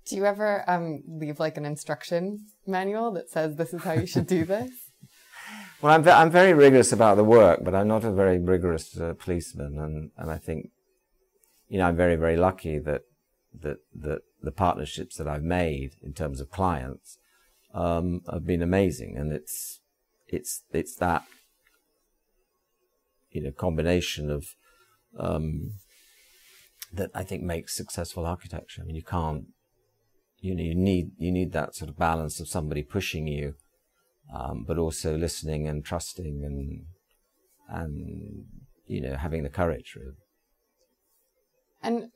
Do 0.07 0.15
you 0.15 0.25
ever 0.25 0.63
um, 0.69 1.03
leave 1.05 1.39
like 1.39 1.57
an 1.57 1.65
instruction 1.65 2.47
manual 2.65 3.11
that 3.11 3.29
says 3.29 3.55
this 3.55 3.73
is 3.73 3.83
how 3.83 3.91
you 3.93 4.07
should 4.07 4.27
do 4.27 4.45
this? 4.45 4.71
well, 5.81 5.93
I'm, 5.93 6.03
ve- 6.03 6.11
I'm 6.11 6.31
very 6.31 6.53
rigorous 6.53 6.93
about 6.93 7.17
the 7.17 7.25
work, 7.25 7.59
but 7.61 7.75
I'm 7.75 7.89
not 7.89 8.05
a 8.05 8.11
very 8.11 8.39
rigorous 8.39 8.97
uh, 8.97 9.13
policeman, 9.19 9.77
and, 9.77 10.11
and 10.17 10.31
I 10.31 10.37
think, 10.37 10.69
you 11.67 11.77
know, 11.77 11.87
I'm 11.87 11.97
very 11.97 12.15
very 12.15 12.37
lucky 12.37 12.79
that 12.79 13.01
that 13.59 13.79
that 13.93 14.21
the 14.41 14.51
partnerships 14.51 15.17
that 15.17 15.27
I've 15.27 15.43
made 15.43 15.95
in 16.01 16.13
terms 16.13 16.39
of 16.39 16.51
clients 16.51 17.17
um, 17.73 18.21
have 18.31 18.45
been 18.45 18.61
amazing, 18.61 19.17
and 19.17 19.33
it's 19.33 19.81
it's 20.27 20.63
it's 20.71 20.95
that 20.95 21.23
you 23.31 23.43
know 23.43 23.51
combination 23.51 24.31
of 24.31 24.55
um, 25.19 25.73
that 26.93 27.11
I 27.13 27.23
think 27.23 27.43
makes 27.43 27.75
successful 27.75 28.25
architecture. 28.25 28.81
I 28.81 28.85
mean, 28.85 28.95
you 28.95 29.03
can't 29.03 29.47
you 30.39 30.55
know 30.55 30.63
you 30.63 30.75
need 30.75 31.11
you 31.17 31.31
need 31.31 31.51
that 31.53 31.75
sort 31.75 31.89
of 31.89 31.97
balance 31.97 32.39
of 32.39 32.47
somebody 32.47 32.83
pushing 32.83 33.27
you, 33.27 33.55
um, 34.33 34.65
but 34.67 34.77
also 34.77 35.17
listening 35.17 35.67
and 35.67 35.83
trusting 35.83 36.43
and 36.43 36.85
and 37.69 38.45
you 38.85 39.01
know 39.01 39.15
having 39.15 39.43
the 39.43 39.49
courage. 39.49 39.95
Really. 39.95 40.17
And 41.81 42.11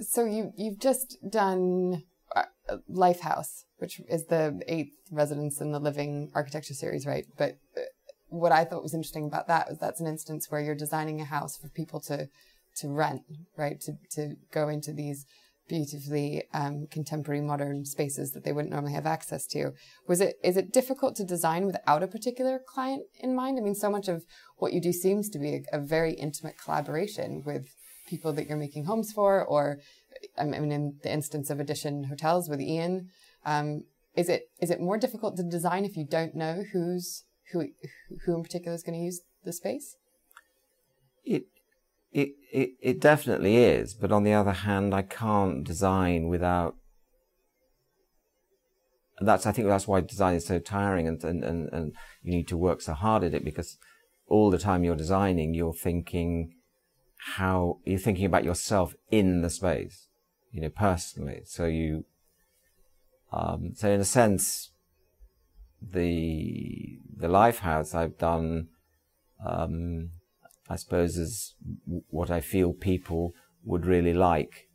so 0.00 0.24
you 0.24 0.52
you've 0.56 0.78
just 0.78 1.18
done 1.28 2.04
uh, 2.34 2.44
Lifehouse, 2.90 3.64
which 3.78 4.00
is 4.08 4.26
the 4.26 4.60
eighth 4.66 4.94
residence 5.10 5.60
in 5.60 5.72
the 5.72 5.80
Living 5.80 6.30
Architecture 6.34 6.74
series, 6.74 7.06
right? 7.06 7.26
But 7.36 7.58
uh, 7.76 7.80
what 8.28 8.52
I 8.52 8.64
thought 8.64 8.82
was 8.82 8.94
interesting 8.94 9.26
about 9.26 9.46
that 9.48 9.68
was 9.68 9.78
that's 9.78 10.00
an 10.00 10.06
instance 10.06 10.50
where 10.50 10.60
you're 10.60 10.74
designing 10.74 11.20
a 11.20 11.24
house 11.24 11.56
for 11.56 11.68
people 11.68 12.00
to 12.00 12.28
to 12.76 12.88
rent, 12.88 13.22
right? 13.56 13.80
To 13.82 13.92
to 14.12 14.36
go 14.52 14.68
into 14.68 14.92
these 14.92 15.26
beautifully 15.68 16.44
um, 16.52 16.86
contemporary 16.90 17.40
modern 17.40 17.84
spaces 17.84 18.32
that 18.32 18.44
they 18.44 18.52
wouldn't 18.52 18.72
normally 18.72 18.92
have 18.92 19.06
access 19.06 19.46
to. 19.46 19.72
Was 20.06 20.20
it 20.20 20.36
is 20.42 20.56
it 20.56 20.72
difficult 20.72 21.16
to 21.16 21.24
design 21.24 21.66
without 21.66 22.02
a 22.02 22.08
particular 22.08 22.60
client 22.66 23.04
in 23.20 23.34
mind? 23.34 23.58
I 23.58 23.62
mean, 23.62 23.74
so 23.74 23.90
much 23.90 24.08
of 24.08 24.24
what 24.58 24.72
you 24.72 24.80
do 24.80 24.92
seems 24.92 25.28
to 25.30 25.38
be 25.38 25.54
a, 25.72 25.78
a 25.78 25.78
very 25.78 26.12
intimate 26.14 26.58
collaboration 26.58 27.42
with 27.44 27.68
people 28.06 28.32
that 28.34 28.46
you're 28.46 28.58
making 28.58 28.84
homes 28.84 29.12
for, 29.12 29.42
or 29.44 29.78
I 30.36 30.44
mean, 30.44 30.72
in 30.72 30.98
the 31.02 31.12
instance 31.12 31.50
of 31.50 31.60
Edition 31.60 32.04
Hotels 32.04 32.48
with 32.48 32.60
Ian, 32.60 33.08
um, 33.44 33.84
is 34.14 34.28
it 34.28 34.50
is 34.60 34.70
it 34.70 34.80
more 34.80 34.98
difficult 34.98 35.36
to 35.36 35.42
design 35.42 35.84
if 35.84 35.96
you 35.96 36.06
don't 36.06 36.34
know 36.34 36.64
who's 36.72 37.24
who 37.52 37.68
who 38.24 38.36
in 38.36 38.42
particular 38.42 38.74
is 38.74 38.82
going 38.82 38.98
to 38.98 39.04
use 39.04 39.22
the 39.44 39.52
space? 39.52 39.96
It 41.24 41.44
it, 42.14 42.36
it, 42.52 42.70
it 42.80 43.00
definitely 43.00 43.56
is, 43.56 43.92
but 43.92 44.12
on 44.12 44.22
the 44.22 44.32
other 44.32 44.52
hand, 44.52 44.94
I 44.94 45.02
can't 45.02 45.64
design 45.64 46.28
without. 46.28 46.76
That's 49.20 49.46
I 49.46 49.52
think 49.52 49.66
that's 49.68 49.88
why 49.88 50.00
design 50.00 50.36
is 50.36 50.46
so 50.46 50.60
tiring, 50.60 51.08
and, 51.08 51.22
and, 51.24 51.44
and, 51.44 51.68
and 51.72 51.92
you 52.22 52.32
need 52.32 52.48
to 52.48 52.56
work 52.56 52.80
so 52.80 52.94
hard 52.94 53.24
at 53.24 53.34
it 53.34 53.44
because 53.44 53.76
all 54.28 54.50
the 54.50 54.58
time 54.58 54.84
you're 54.84 54.96
designing, 54.96 55.54
you're 55.54 55.74
thinking 55.74 56.54
how 57.36 57.78
you're 57.84 57.98
thinking 57.98 58.26
about 58.26 58.44
yourself 58.44 58.94
in 59.10 59.42
the 59.42 59.50
space, 59.50 60.06
you 60.52 60.60
know, 60.60 60.70
personally. 60.70 61.42
So 61.46 61.66
you, 61.66 62.04
um, 63.32 63.72
so 63.74 63.90
in 63.90 64.00
a 64.00 64.04
sense, 64.04 64.70
the 65.82 67.00
the 67.16 67.28
Lifehouse 67.28 67.92
I've 67.92 68.18
done. 68.18 68.68
Um, 69.44 70.10
I 70.68 70.76
suppose, 70.76 71.16
is 71.16 71.54
what 72.08 72.30
I 72.30 72.40
feel 72.40 72.72
people 72.72 73.34
would 73.64 73.86
really 73.86 74.14
like, 74.14 74.68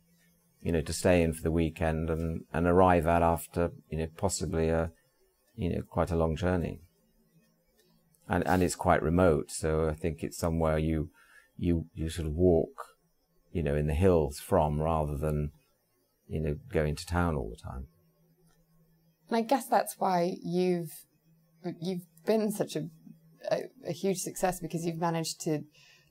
you 0.60 0.72
know, 0.72 0.80
to 0.82 0.92
stay 0.92 1.22
in 1.22 1.32
for 1.32 1.42
the 1.42 1.50
weekend 1.50 2.10
and, 2.10 2.44
and 2.52 2.66
arrive 2.66 3.06
at 3.06 3.22
after, 3.22 3.72
you 3.88 3.98
know, 3.98 4.06
possibly 4.16 4.68
a, 4.68 4.92
you 5.56 5.70
know, 5.70 5.82
quite 5.82 6.10
a 6.10 6.16
long 6.16 6.36
journey. 6.36 6.80
And, 8.28 8.46
and 8.46 8.62
it's 8.62 8.76
quite 8.76 9.02
remote. 9.02 9.50
So 9.50 9.88
I 9.88 9.94
think 9.94 10.22
it's 10.22 10.38
somewhere 10.38 10.78
you, 10.78 11.10
you, 11.56 11.86
you 11.94 12.08
sort 12.08 12.28
of 12.28 12.34
walk, 12.34 12.86
you 13.52 13.62
know, 13.62 13.74
in 13.74 13.88
the 13.88 13.94
hills 13.94 14.38
from 14.38 14.80
rather 14.80 15.16
than, 15.16 15.50
you 16.28 16.40
know, 16.40 16.56
going 16.72 16.94
to 16.94 17.06
town 17.06 17.34
all 17.34 17.50
the 17.50 17.56
time. 17.56 17.88
And 19.28 19.36
I 19.36 19.42
guess 19.42 19.66
that's 19.66 19.96
why 19.98 20.36
you've, 20.42 20.92
you've 21.80 22.06
been 22.24 22.52
such 22.52 22.76
a 22.76 22.88
a, 23.50 23.62
a, 23.86 23.92
huge 23.92 24.18
success 24.18 24.60
because 24.60 24.84
you've 24.84 24.98
managed 25.00 25.40
to 25.42 25.60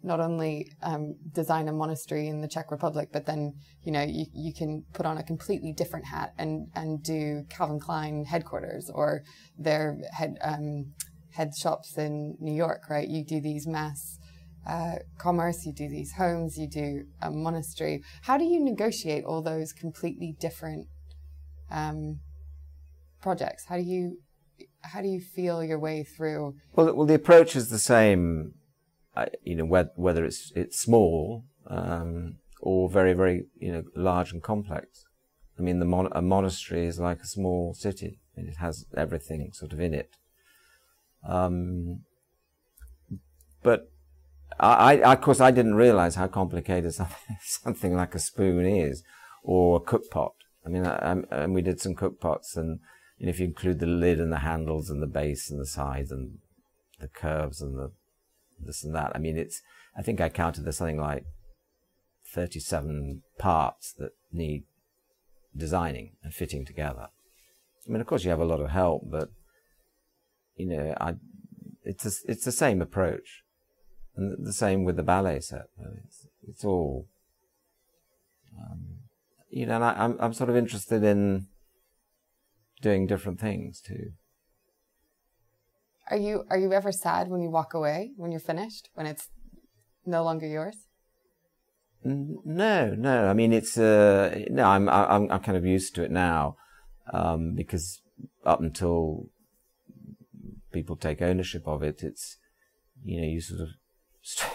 not 0.02 0.20
only 0.20 0.72
um, 0.82 1.16
design 1.34 1.68
a 1.68 1.74
monastery 1.74 2.28
in 2.28 2.42
the 2.42 2.48
Czech 2.48 2.72
Republic, 2.72 3.10
but 3.12 3.26
then 3.26 3.54
you 3.84 3.92
know 3.92 4.04
you, 4.04 4.26
you 4.34 4.54
can 4.54 4.84
put 4.94 5.06
on 5.06 5.18
a 5.18 5.24
completely 5.24 5.74
different 5.74 6.06
hat 6.06 6.34
and 6.38 6.68
and 6.76 7.04
do 7.04 7.44
Calvin 7.50 7.80
Klein 7.80 8.26
headquarters 8.26 8.90
or 8.94 9.24
their 9.58 9.98
head 10.12 10.38
um, 10.42 10.94
head 11.32 11.56
shops 11.56 11.98
in 11.98 12.36
New 12.40 12.54
York, 12.54 12.90
right? 12.90 13.08
You 13.08 13.24
do 13.24 13.42
these 13.42 13.68
mass 13.68 14.20
uh, 14.68 14.96
commerce, 15.18 15.66
you 15.66 15.74
do 15.74 15.90
these 15.90 16.14
homes, 16.14 16.58
you 16.58 16.68
do 16.68 17.06
a 17.22 17.32
monastery. 17.32 18.04
How 18.24 18.38
do 18.38 18.44
you 18.44 18.64
negotiate 18.64 19.24
all 19.26 19.42
those 19.42 19.74
completely 19.74 20.36
different 20.40 20.88
um, 21.72 22.20
projects? 23.22 23.66
How 23.66 23.78
do 23.78 23.84
you 23.84 24.20
how 24.82 25.02
do 25.02 25.08
you 25.08 25.20
feel 25.20 25.64
your 25.64 25.80
way 25.80 26.04
through? 26.04 26.56
Well, 26.76 26.94
well, 26.94 27.06
the 27.06 27.16
approach 27.16 27.56
is 27.56 27.70
the 27.70 27.80
same. 27.80 28.54
Uh, 29.16 29.26
you 29.44 29.56
know, 29.56 29.66
whether, 29.66 30.24
it's 30.24 30.52
it's 30.56 30.80
small 30.80 31.44
um, 31.68 32.36
or 32.62 32.90
very 32.90 33.14
very 33.14 33.46
you 33.58 33.72
know 33.72 33.84
large 33.96 34.32
and 34.32 34.42
complex. 34.42 35.06
I 35.58 35.62
mean, 35.62 35.80
the 35.80 35.86
mon- 35.86 36.12
a 36.14 36.22
monastery 36.22 36.86
is 36.86 37.00
like 37.00 37.20
a 37.20 37.28
small 37.28 37.74
city, 37.74 38.20
and 38.36 38.48
it 38.48 38.58
has 38.58 38.86
everything 38.96 39.52
sort 39.52 39.74
of 39.74 39.80
in 39.80 39.94
it. 39.94 40.16
Um, 41.28 42.02
but 43.62 43.92
I, 44.58 45.02
I, 45.02 45.14
of 45.14 45.22
course, 45.22 45.42
I 45.42 45.52
didn't 45.52 45.76
realize 45.76 46.16
how 46.16 46.28
complicated 46.28 46.94
something, 46.94 47.38
something 47.42 47.96
like 47.96 48.16
a 48.16 48.20
spoon 48.20 48.66
is, 48.66 49.04
or 49.44 49.78
a 49.78 49.82
cook 49.82 50.10
pot. 50.10 50.34
I 50.66 50.70
mean, 50.70 50.86
I, 50.86 50.96
I, 50.96 51.44
and 51.44 51.54
we 51.54 51.62
did 51.62 51.82
some 51.82 51.96
cook 51.96 52.22
pots, 52.22 52.56
and 52.56 52.80
you 53.20 53.26
know, 53.26 53.30
if 53.30 53.40
you 53.40 53.46
include 53.46 53.80
the 53.80 53.86
lid 53.86 54.20
and 54.20 54.32
the 54.32 54.40
handles 54.40 54.90
and 54.90 55.02
the 55.02 55.08
base 55.08 55.52
and 55.52 55.60
the 55.60 55.66
sides 55.66 56.10
and 56.10 56.40
the 57.00 57.10
curves 57.10 57.62
and 57.62 57.78
the 57.78 57.92
this 58.62 58.84
and 58.84 58.96
that, 58.96 59.12
I 59.14 59.20
mean, 59.20 59.38
it's, 59.38 59.62
I 59.98 60.02
think 60.02 60.20
I 60.20 60.30
counted 60.30 60.66
there's 60.66 60.78
something 60.78 61.00
like 61.00 61.26
37 62.26 63.24
parts 63.38 63.94
that 64.00 64.12
need 64.32 64.64
designing 65.56 66.14
and 66.24 66.34
fitting 66.34 66.66
together. 66.66 67.08
I 67.88 67.92
mean, 67.92 68.02
of 68.02 68.08
course, 68.08 68.24
you 68.24 68.30
have 68.30 68.40
a 68.40 68.46
lot 68.46 68.62
of 68.62 68.70
help, 68.70 69.04
but 69.06 69.30
you 70.56 70.68
know, 70.68 70.94
I, 71.00 71.16
it's 71.84 72.06
a, 72.06 72.32
it's 72.32 72.46
the 72.46 72.52
same 72.52 72.82
approach, 72.82 73.44
and 74.16 74.46
the 74.46 74.54
same 74.54 74.84
with 74.84 74.96
the 74.98 75.04
ballet 75.04 75.40
set. 75.40 75.68
It's, 76.06 76.28
it's 76.48 76.66
all, 76.66 77.08
um, 78.58 79.00
you 79.50 79.66
know, 79.66 79.76
and 79.76 79.84
I, 79.84 79.94
I'm 79.98 80.18
I'm 80.20 80.34
sort 80.34 80.50
of 80.50 80.58
interested 80.58 81.04
in 81.04 81.48
doing 82.82 83.08
different 83.08 83.40
things 83.40 83.82
too. 83.82 84.12
Are 86.10 86.18
you 86.18 86.44
are 86.50 86.58
you 86.58 86.74
ever 86.74 86.92
sad 86.92 87.30
when 87.30 87.42
you 87.42 87.50
walk 87.50 87.74
away 87.74 88.12
when 88.18 88.32
you're 88.32 88.40
finished 88.40 88.90
when 88.96 89.06
it's 89.06 89.30
no 90.06 90.24
longer 90.24 90.48
yours? 90.48 90.76
No, 92.04 92.96
no. 92.98 93.28
I 93.28 93.34
mean, 93.34 93.52
it's 93.52 93.78
uh, 93.78 94.46
no. 94.50 94.64
I'm 94.64 94.88
I'm 94.88 95.30
I'm 95.30 95.40
kind 95.42 95.58
of 95.58 95.66
used 95.66 95.96
to 95.96 96.04
it 96.04 96.12
now 96.12 96.56
um, 97.12 97.56
because 97.56 98.02
up 98.46 98.62
until 98.62 99.28
people 100.72 100.96
take 100.96 101.22
ownership 101.22 101.68
of 101.68 101.84
it, 101.84 102.02
it's 102.02 102.38
you 103.04 103.20
know 103.20 103.28
you 103.28 103.42
sort 103.42 103.62
of 103.62 103.68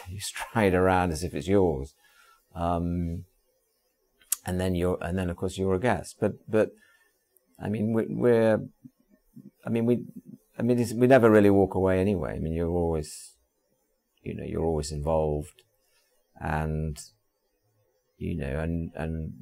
you 0.08 0.20
stride 0.20 0.74
around 0.74 1.12
as 1.12 1.22
if 1.22 1.34
it's 1.34 1.46
yours, 1.46 1.94
um, 2.54 3.24
and 4.46 4.58
then 4.58 4.74
you're 4.74 4.98
and 5.02 5.18
then 5.18 5.28
of 5.28 5.36
course 5.36 5.58
you're 5.58 5.74
a 5.74 5.80
guest. 5.80 6.16
But 6.18 6.32
but 6.48 6.70
I 7.62 7.68
mean, 7.68 7.92
we, 7.92 8.06
we're, 8.08 8.60
I 9.64 9.70
mean, 9.70 9.86
we, 9.86 10.04
I 10.58 10.62
mean, 10.62 10.86
we 10.96 11.06
never 11.06 11.30
really 11.30 11.50
walk 11.50 11.74
away 11.74 12.00
anyway. 12.00 12.34
I 12.34 12.38
mean, 12.38 12.52
you're 12.52 12.68
always, 12.68 13.32
you 14.22 14.34
know, 14.34 14.44
you're 14.44 14.64
always 14.64 14.92
involved 14.92 15.62
and, 16.40 16.98
you 18.18 18.36
know, 18.36 18.60
and, 18.60 18.92
and, 18.94 19.32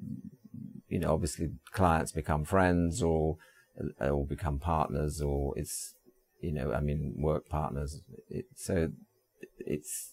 you 0.88 0.99
know, 0.99 1.12
obviously 1.12 1.50
clients 1.73 2.12
become 2.12 2.45
friends 2.45 3.02
or, 3.02 3.38
uh, 4.00 4.09
or 4.09 4.26
become 4.26 4.59
partners 4.59 5.21
or 5.21 5.57
it's, 5.57 5.95
you 6.40 6.52
know, 6.52 6.73
I 6.73 6.81
mean, 6.81 7.14
work 7.16 7.49
partners. 7.49 8.00
It, 8.28 8.47
so 8.57 8.90
it's, 9.59 10.11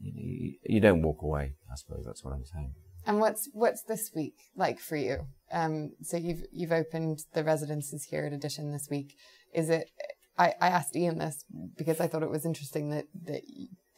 you, 0.00 0.12
know, 0.12 0.20
you, 0.20 0.54
you 0.64 0.80
don't 0.80 1.02
walk 1.02 1.22
away, 1.22 1.52
I 1.70 1.76
suppose 1.76 2.04
that's 2.04 2.24
what 2.24 2.34
I'm 2.34 2.44
saying. 2.44 2.74
And 3.06 3.20
what's 3.20 3.48
what's 3.52 3.82
this 3.82 4.10
week 4.14 4.34
like 4.56 4.78
for 4.78 4.96
you? 4.96 5.26
Um, 5.52 5.92
so 6.02 6.16
you've 6.16 6.44
you've 6.52 6.72
opened 6.72 7.24
the 7.34 7.44
residences 7.44 8.04
here 8.04 8.24
at 8.24 8.32
Edition 8.32 8.72
this 8.72 8.88
week. 8.90 9.16
Is 9.52 9.70
it? 9.70 9.90
I, 10.38 10.54
I 10.60 10.68
asked 10.68 10.96
Ian 10.96 11.18
this 11.18 11.44
because 11.76 12.00
I 12.00 12.06
thought 12.06 12.22
it 12.22 12.30
was 12.30 12.46
interesting 12.46 12.90
that 12.90 13.06
that 13.24 13.42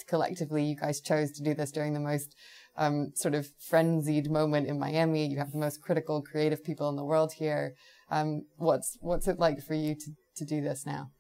collectively 0.06 0.64
you 0.64 0.76
guys 0.76 1.00
chose 1.00 1.30
to 1.32 1.42
do 1.42 1.54
this 1.54 1.70
during 1.70 1.94
the 1.94 2.00
most 2.00 2.34
um, 2.76 3.12
sort 3.14 3.34
of 3.34 3.49
frenzied 3.58 4.30
moment 4.30 4.66
in 4.66 4.78
Miami. 4.78 5.26
You 5.26 5.38
have 5.38 5.52
the 5.52 5.58
most 5.58 5.80
critical, 5.80 6.23
creative 6.23 6.64
people 6.64 6.88
in 6.88 6.96
the 6.96 7.04
world 7.04 7.34
here. 7.34 7.75
Um, 8.11 8.46
what's 8.56 8.99
what's 9.00 9.28
it 9.28 9.38
like 9.38 9.62
for 9.62 9.75
you 9.75 9.94
to, 9.94 10.11
to 10.37 10.44
do 10.44 10.61
this 10.61 10.84
now? 10.87 11.11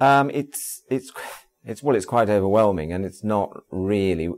Um, 0.00 0.30
it's 0.30 0.82
it's 0.90 1.12
it's 1.64 1.82
well, 1.82 1.96
it's 1.96 2.06
quite 2.06 2.28
overwhelming, 2.28 2.92
and 2.92 3.04
it's 3.04 3.24
not 3.24 3.62
really, 3.70 4.28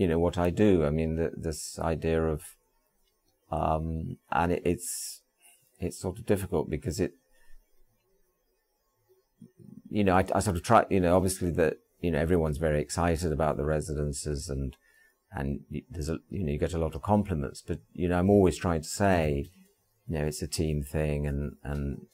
you 0.00 0.08
know, 0.08 0.18
what 0.18 0.38
I 0.38 0.48
do. 0.48 0.86
I 0.86 0.88
mean, 0.88 1.16
the, 1.16 1.30
this 1.36 1.78
idea 1.78 2.22
of, 2.22 2.56
um, 3.52 4.16
and 4.32 4.50
it, 4.50 4.62
it's 4.64 5.20
it's 5.78 6.00
sort 6.00 6.18
of 6.18 6.24
difficult 6.24 6.70
because 6.70 7.00
it, 7.00 7.12
you 9.90 10.02
know, 10.02 10.16
I, 10.16 10.24
I 10.34 10.40
sort 10.40 10.56
of 10.56 10.62
try, 10.62 10.86
you 10.88 11.00
know, 11.00 11.14
obviously 11.14 11.50
that 11.50 11.74
you 12.00 12.10
know 12.10 12.18
everyone's 12.18 12.56
very 12.56 12.80
excited 12.80 13.30
about 13.30 13.58
the 13.58 13.66
residences 13.66 14.48
and 14.48 14.74
and 15.32 15.60
there's 15.90 16.08
a 16.08 16.16
you 16.30 16.44
know 16.44 16.52
you 16.52 16.58
get 16.58 16.72
a 16.72 16.78
lot 16.78 16.94
of 16.94 17.02
compliments, 17.02 17.62
but 17.66 17.80
you 17.92 18.08
know 18.08 18.18
I'm 18.18 18.30
always 18.30 18.56
trying 18.56 18.80
to 18.80 18.88
say, 18.88 19.50
you 20.08 20.14
know, 20.18 20.24
it's 20.24 20.40
a 20.40 20.48
team 20.48 20.82
thing 20.82 21.26
and 21.26 21.56
and 21.62 22.06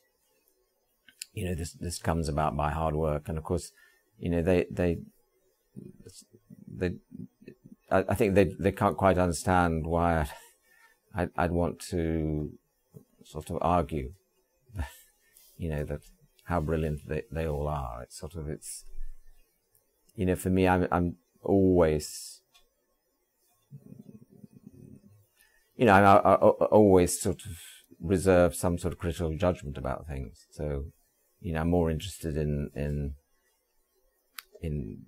you 1.35 1.45
know 1.45 1.55
this 1.55 1.71
this 1.75 2.01
comes 2.01 2.29
about 2.29 2.57
by 2.57 2.73
hard 2.73 2.97
work 2.97 3.29
and 3.29 3.39
of 3.39 3.45
course 3.45 3.71
you 4.19 4.29
know 4.29 4.43
they 4.43 4.67
they 4.73 4.99
they 6.67 6.91
I, 7.91 8.05
I 8.09 8.15
think 8.15 8.35
they 8.35 8.45
they 8.59 8.73
can't 8.73 8.97
quite 8.97 9.19
understand 9.19 9.87
why 9.87 10.21
I'd, 10.21 10.31
I'd, 11.15 11.31
I'd 11.37 11.53
want 11.53 11.81
to 11.91 12.51
sort 13.25 13.51
of 13.51 13.59
argue 13.61 14.13
you 15.57 15.69
know 15.69 15.85
that 15.85 16.01
how 16.45 16.61
brilliant 16.61 17.01
they, 17.09 17.23
they 17.31 17.47
all 17.47 17.67
are. 17.69 18.03
It's 18.03 18.19
sort 18.19 18.35
of 18.35 18.49
it's 18.49 18.85
you 20.15 20.27
know 20.27 20.37
for 20.37 20.51
me 20.51 20.69
I'm 20.69 20.87
I'm 20.91 21.17
always 21.43 22.41
you 25.77 25.87
know 25.87 25.93
I, 25.93 26.01
I, 26.01 26.35
I 26.35 26.49
always 26.67 27.21
sort 27.21 27.45
of 27.45 27.53
reserve 28.01 28.55
some 28.55 28.79
sort 28.79 28.93
of 28.93 28.99
critical 28.99 29.37
judgment 29.37 29.77
about 29.77 30.07
things. 30.07 30.47
So 30.51 30.87
you 31.41 31.53
know 31.53 31.61
I'm 31.61 31.71
more 31.71 31.91
interested 31.91 32.37
in 32.37 32.71
in 32.75 33.15
in 34.63 35.03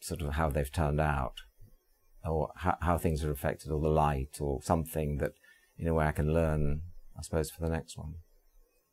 sort 0.00 0.20
of 0.22 0.34
how 0.34 0.50
they've 0.50 0.70
turned 0.70 1.00
out 1.00 1.40
or 2.24 2.50
how, 2.56 2.76
how 2.80 2.98
things 2.98 3.24
are 3.24 3.30
affected 3.30 3.70
or 3.70 3.80
the 3.80 3.88
light 3.88 4.38
or 4.40 4.62
something 4.62 5.18
that 5.18 5.32
in 5.78 5.88
a 5.88 5.94
way 5.94 6.06
I 6.06 6.12
can 6.12 6.32
learn 6.32 6.82
I 7.18 7.22
suppose 7.22 7.50
for 7.50 7.60
the 7.60 7.70
next 7.70 7.96
one. 7.96 8.14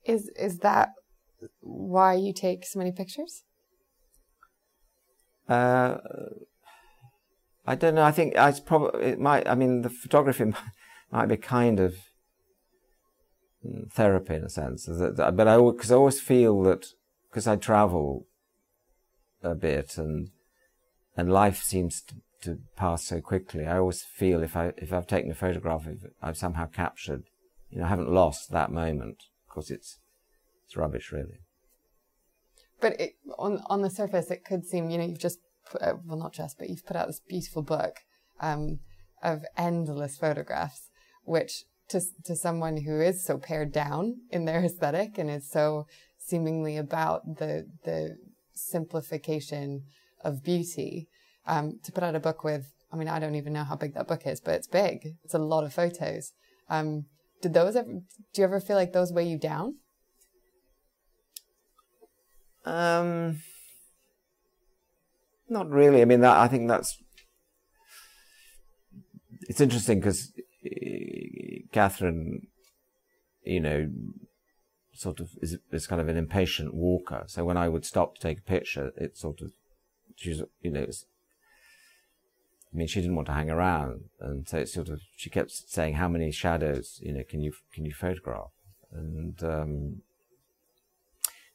Is 0.06 0.30
is 0.30 0.60
that 0.60 0.90
why 1.62 2.14
you 2.14 2.34
take 2.34 2.66
so 2.66 2.80
many 2.80 2.92
pictures? 2.92 3.44
Uh, 5.48 5.98
I 7.66 7.76
don't 7.76 7.96
know. 7.96 8.04
I 8.04 8.12
think 8.12 8.38
I 8.38 8.52
probably 8.66 9.02
it 9.04 9.20
might 9.20 9.48
I 9.48 9.56
mean 9.56 9.82
the 9.82 9.90
photography 9.90 10.46
might, 10.56 10.72
might 11.12 11.26
be 11.28 11.38
kind 11.38 11.80
of 11.80 11.96
mm, 13.66 13.92
therapy 13.92 14.36
in 14.36 14.44
a 14.44 14.50
sense 14.50 14.88
but 14.88 15.20
I 15.20 15.58
because 15.58 15.92
I 15.92 15.96
always 15.96 16.20
feel 16.20 16.62
that 16.64 16.88
because 17.30 17.48
I 17.48 17.56
travel 17.56 18.28
a 19.44 19.56
bit 19.56 19.98
and 19.98 20.30
and 21.18 21.32
life 21.32 21.62
seems 21.62 22.02
to, 22.04 22.16
to, 22.42 22.60
pass 22.76 23.04
so 23.04 23.22
quickly. 23.22 23.66
I 23.66 23.78
always 23.78 24.04
feel 24.04 24.44
if 24.44 24.56
I 24.56 24.74
if 24.78 24.92
I've 24.92 25.08
taken 25.08 25.32
a 25.32 25.36
photograph, 25.36 25.88
if 25.88 26.00
I've 26.22 26.38
somehow 26.38 26.68
captured, 26.68 27.24
you 27.70 27.80
know, 27.80 27.86
I 27.86 27.90
haven't 27.90 28.12
lost 28.12 28.52
that 28.52 28.72
moment 28.72 29.24
because 29.48 29.70
it's 29.70 30.00
it's 30.66 30.76
rubbish 30.76 31.12
really. 31.12 31.40
But 32.80 33.00
it, 33.00 33.14
on 33.38 33.62
on 33.68 33.82
the 33.82 33.90
surface, 33.90 34.32
it 34.32 34.44
could 34.44 34.66
seem 34.66 34.90
you 34.90 34.98
know 34.98 35.06
you've 35.06 35.20
just 35.20 35.40
put, 35.70 35.82
uh, 35.82 35.96
well 36.06 36.18
not 36.18 36.34
just 36.34 36.58
but 36.58 36.70
you've 36.70 36.86
put 36.86 36.96
out 36.96 37.08
this 37.08 37.22
beautiful 37.28 37.62
book 37.62 37.98
um, 38.40 38.80
of 39.22 39.44
endless 39.58 40.18
photographs, 40.18 40.90
which 41.24 41.64
to 41.90 42.02
to 42.26 42.36
someone 42.36 42.78
who 42.78 43.00
is 43.00 43.24
so 43.24 43.38
pared 43.38 43.72
down 43.72 44.16
in 44.32 44.46
their 44.46 44.64
aesthetic 44.64 45.18
and 45.18 45.30
is 45.30 45.50
so 45.50 45.86
seemingly 46.18 46.78
about 46.78 47.38
the 47.38 47.68
the 47.84 48.18
simplification 48.54 49.84
of 50.24 50.44
beauty. 50.44 51.08
Um, 51.48 51.80
to 51.84 51.92
put 51.92 52.04
out 52.04 52.16
a 52.16 52.20
book 52.20 52.44
with, 52.44 52.72
I 52.92 52.96
mean, 52.96 53.08
I 53.08 53.20
don't 53.20 53.36
even 53.36 53.54
know 53.54 53.64
how 53.64 53.76
big 53.76 53.94
that 53.96 54.08
book 54.08 54.26
is, 54.26 54.40
but 54.40 54.54
it's 54.54 54.68
big. 54.68 55.16
It's 55.24 55.34
a 55.34 55.40
lot 55.40 55.64
of 55.64 55.74
photos. 55.74 56.34
Um, 56.70 57.06
did 57.42 57.54
those 57.54 57.76
ever? 57.76 57.90
Do 57.92 58.42
you 58.42 58.44
ever 58.44 58.60
feel 58.60 58.76
like 58.76 58.94
those 58.94 59.12
weigh 59.12 59.28
you 59.28 59.38
down? 59.38 59.76
Um, 62.66 63.42
not 65.50 65.70
really. 65.70 66.02
I 66.02 66.06
mean, 66.06 66.22
that 66.22 66.38
I 66.38 66.48
think 66.48 66.68
that's 66.68 67.02
it's 69.50 69.60
interesting 69.60 70.00
because 70.00 70.32
eh, 70.66 71.60
Catherine, 71.72 72.48
you 73.44 73.60
know, 73.60 73.90
sort 74.94 75.20
of 75.20 75.32
is, 75.42 75.58
is 75.72 75.88
kind 75.88 76.00
of 76.00 76.08
an 76.08 76.18
impatient 76.18 76.74
walker. 76.74 77.24
So 77.28 77.44
when 77.44 77.58
I 77.58 77.68
would 77.68 77.86
stop 77.86 78.16
to 78.16 78.22
take 78.22 78.40
a 78.40 78.44
picture, 78.44 78.92
it 78.96 79.18
sort 79.18 79.42
of, 79.42 79.52
she's, 80.16 80.42
you 80.62 80.72
know, 80.72 80.86
I 82.74 82.78
mean, 82.78 82.88
she 82.88 83.02
didn't 83.02 83.16
want 83.16 83.28
to 83.28 83.34
hang 83.34 83.50
around. 83.50 84.06
And 84.20 84.48
so 84.48 84.60
it 84.60 84.70
sort 84.70 84.90
of, 84.90 85.02
she 85.16 85.30
kept 85.30 85.52
saying, 85.52 85.96
how 85.96 86.08
many 86.08 86.32
shadows, 86.32 87.00
you 87.02 87.14
know, 87.14 87.24
can 87.28 87.42
you, 87.42 87.54
can 87.74 87.86
you 87.86 87.94
photograph? 87.94 88.52
And, 88.92 89.44
um, 89.44 90.02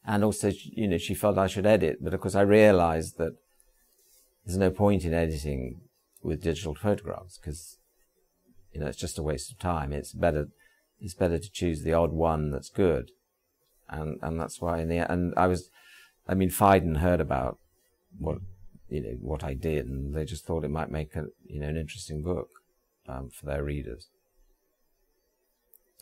and 0.04 0.24
also, 0.24 0.52
you 0.64 0.88
know, 0.88 0.98
she 0.98 1.14
felt 1.14 1.38
I 1.38 1.46
should 1.46 1.66
edit, 1.66 1.98
but 2.00 2.14
of 2.14 2.20
course 2.20 2.34
I 2.34 2.42
realized 2.42 3.18
that 3.18 3.32
there's 4.44 4.58
no 4.58 4.70
point 4.70 5.04
in 5.04 5.14
editing 5.14 5.80
with 6.22 6.42
digital 6.42 6.74
photographs 6.74 7.38
because, 7.38 7.78
you 8.72 8.80
know, 8.80 8.86
it's 8.86 8.98
just 8.98 9.18
a 9.18 9.22
waste 9.22 9.50
of 9.50 9.58
time. 9.58 9.92
It's 9.92 10.12
better, 10.12 10.48
it's 11.00 11.14
better 11.14 11.38
to 11.38 11.50
choose 11.50 11.82
the 11.82 11.92
odd 11.94 12.12
one 12.12 12.50
that's 12.50 12.68
good 12.68 13.10
and 13.88 14.18
and 14.22 14.40
that's 14.40 14.60
why 14.60 14.80
in 14.80 14.88
the 14.88 14.98
and 14.98 15.34
I 15.36 15.46
was, 15.46 15.70
I 16.26 16.34
mean, 16.34 16.50
Phaidon 16.50 16.98
heard 16.98 17.20
about 17.20 17.58
what 18.18 18.38
you 18.88 19.02
know 19.02 19.16
what 19.20 19.42
I 19.42 19.54
did, 19.54 19.86
and 19.86 20.14
they 20.14 20.24
just 20.24 20.44
thought 20.44 20.64
it 20.64 20.70
might 20.70 20.90
make 20.90 21.16
a 21.16 21.26
you 21.46 21.60
know 21.60 21.68
an 21.68 21.76
interesting 21.76 22.22
book 22.22 22.48
um, 23.08 23.30
for 23.30 23.46
their 23.46 23.62
readers. 23.62 24.08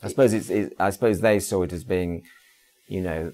I 0.03 0.07
suppose 0.09 0.33
it's, 0.33 0.49
it, 0.49 0.73
I 0.79 0.89
suppose 0.89 1.21
they 1.21 1.39
saw 1.39 1.63
it 1.63 1.73
as 1.73 1.83
being, 1.83 2.23
you 2.87 3.01
know, 3.01 3.31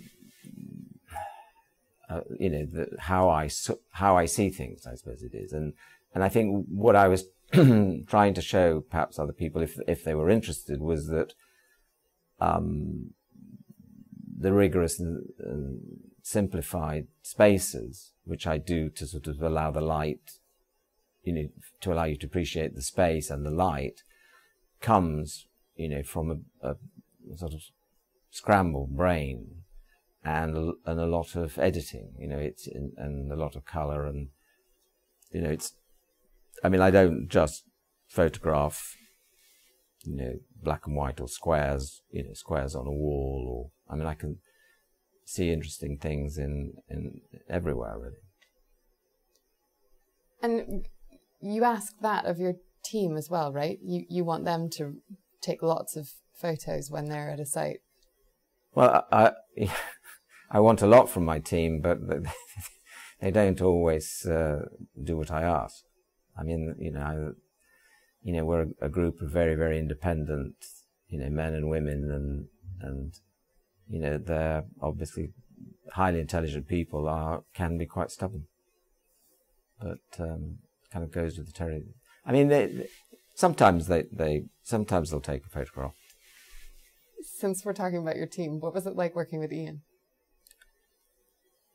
uh, 2.10 2.22
you 2.40 2.50
know 2.50 2.66
the, 2.66 2.88
how 3.00 3.30
I 3.30 3.50
how 3.92 4.16
I 4.16 4.26
see 4.26 4.50
things. 4.50 4.86
I 4.86 4.96
suppose 4.96 5.22
it 5.22 5.34
is, 5.34 5.54
and 5.54 5.74
and 6.14 6.24
I 6.24 6.30
think 6.30 6.66
what 6.70 6.96
I 6.96 7.08
was 7.08 7.26
trying 7.52 8.34
to 8.34 8.42
show 8.42 8.82
perhaps 8.82 9.20
other 9.20 9.34
people, 9.34 9.62
if 9.62 9.78
if 9.88 10.04
they 10.04 10.16
were 10.16 10.30
interested, 10.30 10.80
was 10.82 11.08
that 11.08 11.34
um, 12.40 13.12
the 14.38 14.54
rigorous 14.54 15.00
and, 15.00 15.24
and 15.40 15.82
simplified 16.24 17.08
spaces, 17.22 18.14
which 18.24 18.48
I 18.48 18.58
do 18.58 18.90
to 18.90 19.06
sort 19.06 19.28
of 19.28 19.42
allow 19.42 19.72
the 19.72 19.82
light, 19.82 20.40
you 21.24 21.34
know, 21.34 21.48
to 21.82 21.94
allow 21.94 22.06
you 22.06 22.18
to 22.18 22.26
appreciate 22.26 22.76
the 22.76 22.82
space 22.82 23.30
and 23.30 23.46
the 23.46 23.52
light, 23.52 24.04
comes, 24.80 25.48
you 25.76 25.90
know, 25.90 26.04
from 26.04 26.46
a, 26.62 26.70
a 26.70 26.76
sort 27.38 27.54
of 27.54 27.62
scrambled 28.30 28.96
brain 28.96 29.64
and 30.24 30.74
and 30.86 31.00
a 31.00 31.06
lot 31.06 31.36
of 31.36 31.58
editing, 31.58 32.14
you 32.20 32.28
know, 32.28 32.38
it's 32.38 32.68
in, 32.68 32.94
and 32.98 33.32
a 33.32 33.36
lot 33.36 33.56
of 33.56 33.66
color 33.66 34.06
and 34.06 34.30
you 35.32 35.42
know, 35.42 35.50
it's. 35.50 35.74
I 36.64 36.70
mean, 36.70 36.82
I 36.82 36.92
don't 36.92 37.28
just 37.28 37.64
photograph, 38.08 38.96
you 40.04 40.16
know, 40.16 40.34
black 40.62 40.86
and 40.86 40.96
white 40.96 41.20
or 41.20 41.28
squares, 41.28 42.02
you 42.12 42.24
know, 42.24 42.34
squares 42.34 42.76
on 42.76 42.86
a 42.86 42.92
wall 42.92 43.46
or 43.48 43.94
I 43.94 43.98
mean, 43.98 44.08
I 44.08 44.14
can 44.14 44.38
see 45.32 45.52
interesting 45.52 45.98
things 45.98 46.38
in, 46.38 46.74
in 46.90 47.22
everywhere, 47.50 47.98
really. 47.98 48.16
And 50.44 50.88
you 51.40 51.64
ask 51.64 51.94
that 52.02 52.26
of 52.26 52.38
your 52.38 52.56
team 52.84 53.16
as 53.16 53.30
well, 53.30 53.54
right? 53.54 53.80
You, 53.82 54.06
you 54.10 54.26
want 54.26 54.46
them 54.46 54.70
to 54.72 54.98
take 55.42 55.62
lots 55.62 55.96
of 55.96 56.10
photos 56.34 56.92
when 56.92 57.06
they're 57.06 57.30
at 57.30 57.40
a 57.40 57.46
site. 57.46 57.80
Well, 58.74 59.06
I, 59.12 59.32
I 60.50 60.60
want 60.60 60.82
a 60.82 60.88
lot 60.88 61.10
from 61.10 61.24
my 61.24 61.40
team, 61.40 61.80
but 61.82 62.00
they 63.22 63.32
don't 63.32 63.62
always 63.62 64.26
uh, 64.26 64.66
do 65.02 65.18
what 65.18 65.32
I 65.32 65.44
ask. 65.44 65.84
I 66.38 66.44
mean, 66.44 66.76
you 66.80 66.92
know, 66.92 67.02
I, 67.02 67.14
you 68.24 68.34
know, 68.34 68.46
we're 68.46 68.68
a 68.82 68.90
group 68.90 69.22
of 69.22 69.32
very, 69.32 69.56
very 69.56 69.80
independent, 69.80 70.56
you 71.08 71.20
know, 71.20 71.30
men 71.30 71.54
and 71.54 71.70
women, 71.70 72.10
and 72.12 72.48
and 72.82 73.14
you 73.90 74.00
know, 74.00 74.18
they're 74.18 74.64
obviously 74.82 75.30
highly 75.94 76.20
intelligent 76.20 76.68
people 76.68 77.08
are 77.08 77.44
can 77.54 77.78
be 77.78 77.86
quite 77.86 78.12
stubborn. 78.12 78.46
But 79.80 80.00
um, 80.20 80.60
kind 80.92 81.04
of 81.04 81.12
goes 81.12 81.38
with 81.38 81.48
the 81.48 81.54
territory. 81.54 81.96
I 82.26 82.32
mean, 82.32 82.50
they, 82.50 82.88
sometimes 83.36 83.88
they, 83.88 84.06
they 84.12 84.44
sometimes 84.64 85.10
they'll 85.10 85.22
take 85.22 85.46
a 85.46 85.50
photograph. 85.50 85.94
Since 87.24 87.66
we're 87.66 87.74
talking 87.74 88.00
about 88.00 88.16
your 88.16 88.28
team, 88.28 88.60
what 88.60 88.74
was 88.74 88.86
it 88.86 88.96
like 88.96 89.16
working 89.16 89.40
with 89.40 89.52
Ian? 89.52 89.82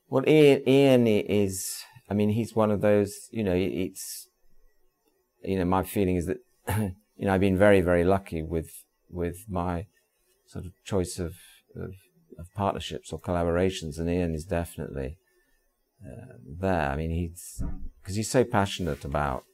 Well, 0.09 0.29
Ian, 0.29 0.69
Ian 0.69 1.07
is. 1.07 1.83
I 2.09 2.15
mean, 2.15 2.31
he's 2.31 2.55
one 2.55 2.71
of 2.71 2.81
those. 2.81 3.29
You 3.31 3.43
know, 3.43 3.55
it's. 3.55 4.29
you 5.43 5.59
know, 5.59 5.65
my 5.65 5.83
feeling 5.83 6.17
is 6.17 6.27
that, 6.27 6.39
you 7.17 7.27
know, 7.27 7.33
I've 7.33 7.41
been 7.41 7.59
very, 7.59 7.81
very 7.81 8.05
lucky 8.05 8.43
with, 8.43 8.71
with 9.09 9.45
my 9.49 9.87
sort 10.47 10.65
of 10.65 10.73
choice 10.85 11.19
of, 11.19 11.35
of, 11.77 11.95
of 12.39 12.53
partnerships 12.55 13.13
or 13.13 13.21
collaborations. 13.21 13.99
And 13.99 14.09
Ian 14.09 14.35
is 14.35 14.45
definitely 14.45 15.19
uh, 16.05 16.35
there. 16.47 16.91
I 16.91 16.97
mean, 16.97 17.11
he's, 17.11 17.63
because 18.01 18.17
he's 18.17 18.31
so 18.31 18.45
passionate 18.45 19.05
about, 19.05 19.45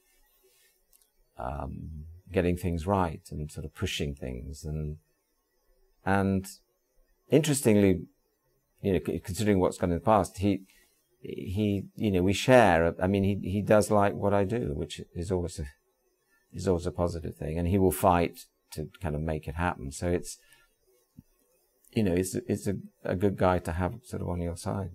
um, 1.37 2.05
getting 2.31 2.57
things 2.57 2.87
right 2.87 3.21
and 3.31 3.51
sort 3.51 3.65
of 3.65 3.75
pushing 3.75 4.15
things 4.15 4.63
and, 4.63 4.97
and 6.05 6.47
interestingly, 7.29 8.01
you 8.81 8.93
know, 8.93 8.99
considering 9.23 9.59
what's 9.59 9.77
gone 9.77 9.91
in 9.91 9.97
the 9.97 10.03
past, 10.03 10.39
he, 10.39 10.61
he, 11.21 11.85
you 11.95 12.11
know, 12.11 12.21
we 12.21 12.33
share. 12.33 12.93
I 13.01 13.07
mean, 13.07 13.23
he, 13.23 13.35
he 13.49 13.61
does 13.61 13.89
like 13.89 14.13
what 14.13 14.33
I 14.33 14.43
do, 14.43 14.73
which 14.73 14.99
is 15.15 15.31
always 15.31 15.59
a, 15.59 15.65
is 16.51 16.67
always 16.67 16.85
a 16.85 16.91
positive 16.91 17.35
thing. 17.35 17.57
And 17.57 17.67
he 17.67 17.77
will 17.77 17.91
fight 17.91 18.39
to 18.71 18.89
kind 19.01 19.15
of 19.15 19.21
make 19.21 19.47
it 19.47 19.55
happen. 19.55 19.91
So 19.91 20.09
it's, 20.09 20.37
you 21.95 22.03
know, 22.03 22.13
it's, 22.13 22.35
it's 22.47 22.67
a, 22.67 22.75
a 23.03 23.15
good 23.15 23.37
guy 23.37 23.59
to 23.59 23.71
have 23.71 23.95
sort 24.03 24.21
of 24.21 24.29
on 24.29 24.41
your 24.41 24.57
side. 24.57 24.91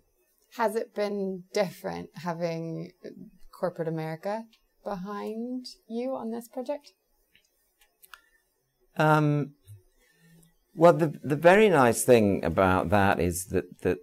Has 0.56 0.76
it 0.76 0.94
been 0.94 1.44
different 1.52 2.10
having 2.16 2.92
corporate 3.52 3.88
America 3.88 4.44
behind 4.84 5.66
you 5.88 6.14
on 6.14 6.30
this 6.30 6.48
project? 6.48 6.92
Um, 8.96 9.52
well, 10.74 10.92
the 10.92 11.18
the 11.22 11.36
very 11.36 11.68
nice 11.68 12.04
thing 12.04 12.44
about 12.44 12.90
that 12.90 13.20
is 13.20 13.46
that 13.46 13.80
that 13.82 13.98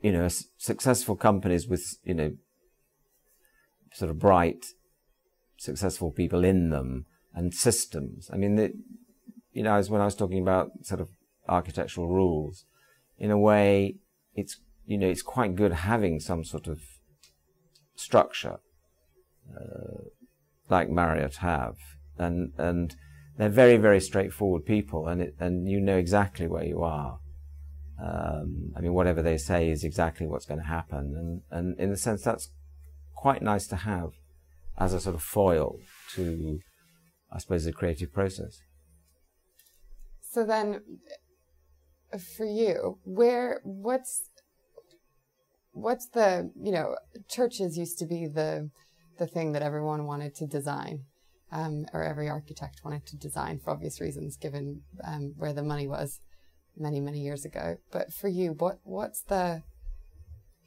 you 0.00 0.12
know 0.12 0.28
successful 0.58 1.16
companies 1.16 1.66
with 1.66 1.98
you 2.04 2.14
know 2.14 2.32
sort 3.92 4.10
of 4.10 4.18
bright, 4.18 4.66
successful 5.56 6.10
people 6.10 6.44
in 6.44 6.70
them 6.70 7.06
and 7.32 7.54
systems. 7.54 8.28
I 8.32 8.36
mean, 8.36 8.56
the, 8.56 8.72
you 9.52 9.62
know, 9.62 9.74
as 9.74 9.88
when 9.88 10.00
I 10.00 10.04
was 10.04 10.14
talking 10.14 10.42
about 10.42 10.70
sort 10.82 11.00
of 11.00 11.08
architectural 11.48 12.08
rules, 12.08 12.64
in 13.18 13.30
a 13.30 13.38
way, 13.38 13.96
it's 14.34 14.60
you 14.86 14.98
know 14.98 15.08
it's 15.08 15.22
quite 15.22 15.54
good 15.54 15.72
having 15.72 16.20
some 16.20 16.44
sort 16.44 16.66
of 16.66 16.80
structure, 17.94 18.58
uh, 19.54 20.04
like 20.68 20.90
Marriott 20.90 21.36
have, 21.36 21.76
and 22.18 22.52
and 22.58 22.96
they're 23.36 23.48
very, 23.48 23.76
very 23.76 24.00
straightforward 24.00 24.64
people, 24.64 25.08
and 25.08 25.20
it, 25.22 25.34
and 25.40 25.68
you 25.68 25.80
know 25.80 25.96
exactly 25.96 26.46
where 26.46 26.64
you 26.64 26.82
are. 26.82 27.18
Um, 28.02 28.72
I 28.76 28.80
mean, 28.80 28.92
whatever 28.92 29.22
they 29.22 29.38
say 29.38 29.70
is 29.70 29.84
exactly 29.84 30.26
what's 30.26 30.46
going 30.46 30.60
to 30.60 30.66
happen, 30.66 31.14
and 31.16 31.42
and 31.50 31.78
in 31.80 31.90
a 31.90 31.96
sense, 31.96 32.22
that's 32.22 32.50
quite 33.14 33.42
nice 33.42 33.66
to 33.68 33.76
have 33.76 34.10
as 34.76 34.92
a 34.92 35.00
sort 35.00 35.14
of 35.14 35.22
foil 35.22 35.78
to, 36.14 36.60
I 37.32 37.38
suppose, 37.38 37.64
the 37.64 37.72
creative 37.72 38.12
process. 38.12 38.60
So 40.20 40.44
then, 40.44 40.80
for 42.36 42.46
you, 42.46 42.98
where 43.04 43.60
what's 43.64 44.30
what's 45.72 46.06
the 46.06 46.50
you 46.60 46.72
know 46.72 46.96
churches 47.28 47.76
used 47.76 47.98
to 47.98 48.06
be 48.06 48.26
the 48.26 48.70
the 49.18 49.26
thing 49.26 49.52
that 49.52 49.62
everyone 49.62 50.06
wanted 50.06 50.34
to 50.34 50.46
design 50.46 51.04
um, 51.52 51.86
or 51.92 52.02
every 52.02 52.28
architect 52.28 52.80
wanted 52.84 53.06
to 53.06 53.16
design 53.16 53.60
for 53.60 53.70
obvious 53.70 54.00
reasons, 54.00 54.36
given 54.36 54.82
um, 55.06 55.34
where 55.36 55.52
the 55.52 55.62
money 55.62 55.86
was 55.86 56.20
many 56.76 57.00
many 57.00 57.20
years 57.20 57.44
ago. 57.44 57.76
But 57.92 58.12
for 58.12 58.28
you, 58.28 58.52
what 58.52 58.78
what's 58.82 59.22
the 59.22 59.62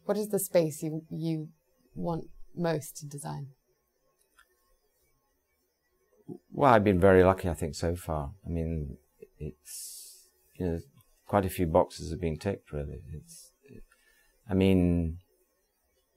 what 0.06 0.18
is 0.18 0.30
the 0.30 0.40
space 0.40 0.82
you 0.82 1.04
you 1.10 1.50
want 1.94 2.26
most 2.56 2.98
to 2.98 3.06
design? 3.06 3.48
Well, 6.52 6.74
I've 6.74 6.84
been 6.84 7.00
very 7.00 7.24
lucky, 7.24 7.48
I 7.50 7.54
think, 7.54 7.76
so 7.76 7.96
far. 7.96 8.32
I 8.46 8.50
mean, 8.50 8.98
it's 9.38 10.28
you 10.56 10.66
know, 10.66 10.80
quite 11.28 11.46
a 11.46 11.50
few 11.50 11.68
boxes 11.68 12.12
have 12.12 12.22
been 12.22 12.38
ticked. 12.38 12.72
Really, 12.72 13.02
it's. 13.14 13.52
I 14.50 14.54
mean, 14.54 15.18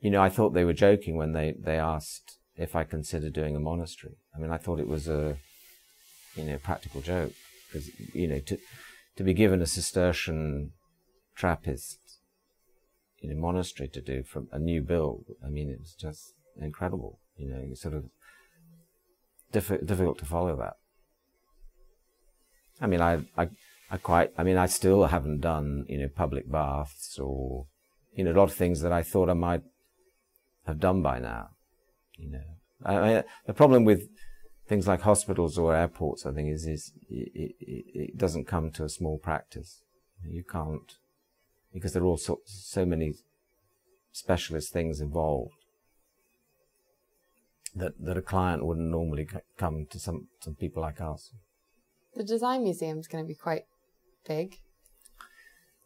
you 0.00 0.10
know, 0.10 0.22
I 0.22 0.28
thought 0.28 0.54
they 0.54 0.64
were 0.64 0.72
joking 0.72 1.16
when 1.16 1.32
they 1.32 1.54
they 1.58 1.78
asked 1.78 2.38
if 2.56 2.76
I 2.76 2.84
considered 2.84 3.32
doing 3.32 3.56
a 3.56 3.60
monastery. 3.60 4.16
I 4.34 4.38
mean, 4.38 4.50
I 4.50 4.58
thought 4.58 4.80
it 4.80 4.88
was 4.88 5.08
a, 5.08 5.36
you 6.36 6.44
know, 6.44 6.58
practical 6.58 7.00
joke 7.00 7.32
because, 7.66 7.90
you 8.12 8.28
know, 8.28 8.38
to, 8.40 8.58
to 9.16 9.22
be 9.24 9.32
given 9.32 9.62
a 9.62 9.66
Cistercian 9.66 10.72
Trappist, 11.34 11.98
you 13.20 13.30
know, 13.30 13.40
monastery 13.40 13.88
to 13.88 14.00
do 14.02 14.22
from 14.22 14.48
a 14.52 14.58
new 14.58 14.82
build. 14.82 15.24
I 15.44 15.48
mean, 15.48 15.70
it 15.70 15.80
was 15.80 15.94
just 15.94 16.34
incredible, 16.60 17.18
you 17.36 17.48
know, 17.48 17.62
it's 17.70 17.80
sort 17.80 17.94
of 17.94 18.04
diff- 19.52 19.86
difficult 19.86 20.18
to 20.18 20.26
follow 20.26 20.56
that. 20.56 20.74
I 22.80 22.86
mean, 22.86 23.00
I, 23.00 23.22
I, 23.38 23.48
I 23.90 23.96
quite, 23.96 24.30
I 24.38 24.44
mean, 24.44 24.56
I 24.56 24.66
still 24.66 25.04
haven't 25.06 25.40
done, 25.40 25.84
you 25.88 25.98
know, 25.98 26.08
public 26.08 26.50
baths 26.50 27.18
or, 27.18 27.66
you 28.14 28.24
know, 28.24 28.32
a 28.32 28.38
lot 28.38 28.44
of 28.44 28.54
things 28.54 28.82
that 28.82 28.92
I 28.92 29.02
thought 29.02 29.28
I 29.28 29.34
might 29.34 29.62
have 30.66 30.78
done 30.78 31.02
by 31.02 31.18
now. 31.18 31.48
You 32.16 32.30
know, 32.30 32.44
I 32.84 33.24
the 33.46 33.54
problem 33.54 33.84
with 33.84 34.08
things 34.68 34.86
like 34.86 35.00
hospitals 35.00 35.58
or 35.58 35.74
airports, 35.74 36.24
I 36.24 36.32
think, 36.32 36.48
is 36.48 36.66
is 36.66 36.92
it, 37.08 37.54
it, 37.58 37.84
it 37.94 38.16
doesn't 38.16 38.46
come 38.46 38.70
to 38.72 38.84
a 38.84 38.88
small 38.88 39.18
practice. 39.18 39.82
You 40.24 40.44
can't 40.44 40.92
because 41.72 41.92
there 41.92 42.02
are 42.02 42.06
all 42.06 42.18
so, 42.18 42.40
so 42.44 42.84
many 42.84 43.14
specialist 44.12 44.72
things 44.72 45.00
involved 45.00 45.52
that 47.74 47.92
that 47.98 48.16
a 48.16 48.22
client 48.22 48.64
wouldn't 48.64 48.90
normally 48.90 49.26
come 49.56 49.86
to 49.90 49.98
some 49.98 50.28
some 50.40 50.54
people 50.54 50.82
like 50.82 51.00
us. 51.00 51.32
The 52.14 52.24
design 52.24 52.64
museum 52.64 52.98
is 52.98 53.08
going 53.08 53.24
to 53.24 53.28
be 53.28 53.34
quite 53.34 53.64
big. 54.26 54.58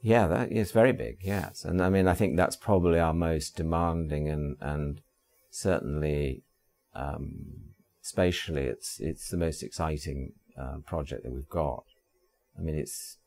Yeah, 0.01 0.27
that 0.27 0.53
is 0.53 0.71
very 0.73 0.93
big. 0.93 1.19
Yes, 1.23 1.65
and 1.65 1.83
I 1.83 1.89
mean, 1.89 2.07
I 2.07 2.15
think 2.15 2.37
that's 2.37 2.57
probably 2.57 3.01
our 3.01 3.15
most 3.15 3.57
demanding 3.57 4.29
and 4.29 4.57
and 4.61 5.01
certainly 5.51 6.43
um, 6.95 7.75
spatially, 8.03 8.65
it's 8.65 9.01
it's 9.01 9.29
the 9.29 9.37
most 9.37 9.63
exciting 9.63 10.33
uh, 10.59 10.79
project 10.87 11.25
that 11.25 11.33
we've 11.33 11.49
got. 11.49 11.85
I 12.57 12.63
mean, 12.63 12.77
it's 12.77 13.19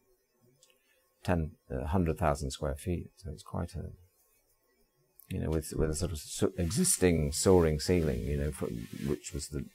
10, 1.24 1.52
uh, 1.70 1.80
100,000 1.80 2.52
square 2.52 2.76
feet, 2.76 3.10
so 3.18 3.32
it's 3.32 3.44
quite 3.44 3.76
a, 3.76 3.90
you 5.28 5.40
know, 5.40 5.50
with 5.50 5.74
with 5.76 5.90
a 5.90 5.96
sort 5.96 6.14
of 6.14 6.60
existing 6.60 7.32
soaring 7.32 7.80
ceiling, 7.80 8.22
you 8.22 8.38
know, 8.38 8.52
from, 8.52 8.88
which 9.08 9.34
was 9.34 9.50
the 9.50 9.66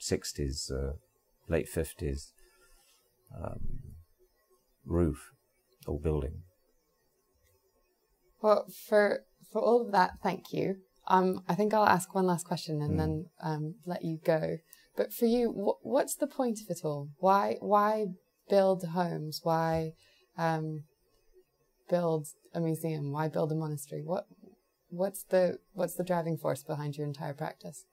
60s, 0.00 0.72
uh, 0.72 0.94
late 1.48 1.68
50s 1.68 2.30
um, 3.36 3.60
roof 4.84 5.30
or 5.86 5.98
building. 5.98 6.42
Well, 8.40 8.66
for 8.88 9.24
for 9.52 9.60
all 9.60 9.82
of 9.82 9.92
that, 9.92 10.12
thank 10.22 10.52
you. 10.52 10.76
Um, 11.06 11.42
I 11.48 11.54
think 11.54 11.74
I'll 11.74 11.86
ask 11.86 12.14
one 12.14 12.26
last 12.26 12.46
question 12.46 12.80
and 12.80 12.94
mm. 12.94 12.98
then 12.98 13.26
um, 13.42 13.74
let 13.84 14.04
you 14.04 14.18
go. 14.24 14.58
But 14.96 15.12
for 15.12 15.26
you, 15.26 15.50
wh- 15.50 15.84
what's 15.84 16.14
the 16.14 16.26
point 16.26 16.60
of 16.60 16.70
it 16.70 16.80
all? 16.84 17.08
Why 17.18 17.56
why 17.60 18.06
build 18.48 18.84
homes? 18.84 19.40
Why 19.42 19.92
um, 20.36 20.84
build 21.88 22.28
a 22.54 22.60
museum? 22.60 23.12
Why 23.12 23.28
build 23.28 23.52
a 23.52 23.54
monastery? 23.54 24.02
What 24.04 24.26
what's 24.88 25.24
the 25.24 25.58
what's 25.72 25.94
the 25.94 26.04
driving 26.04 26.36
force 26.36 26.62
behind 26.62 26.96
your 26.96 27.06
entire 27.06 27.34
practice? 27.34 27.84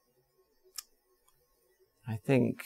I 2.07 2.15
think, 2.15 2.63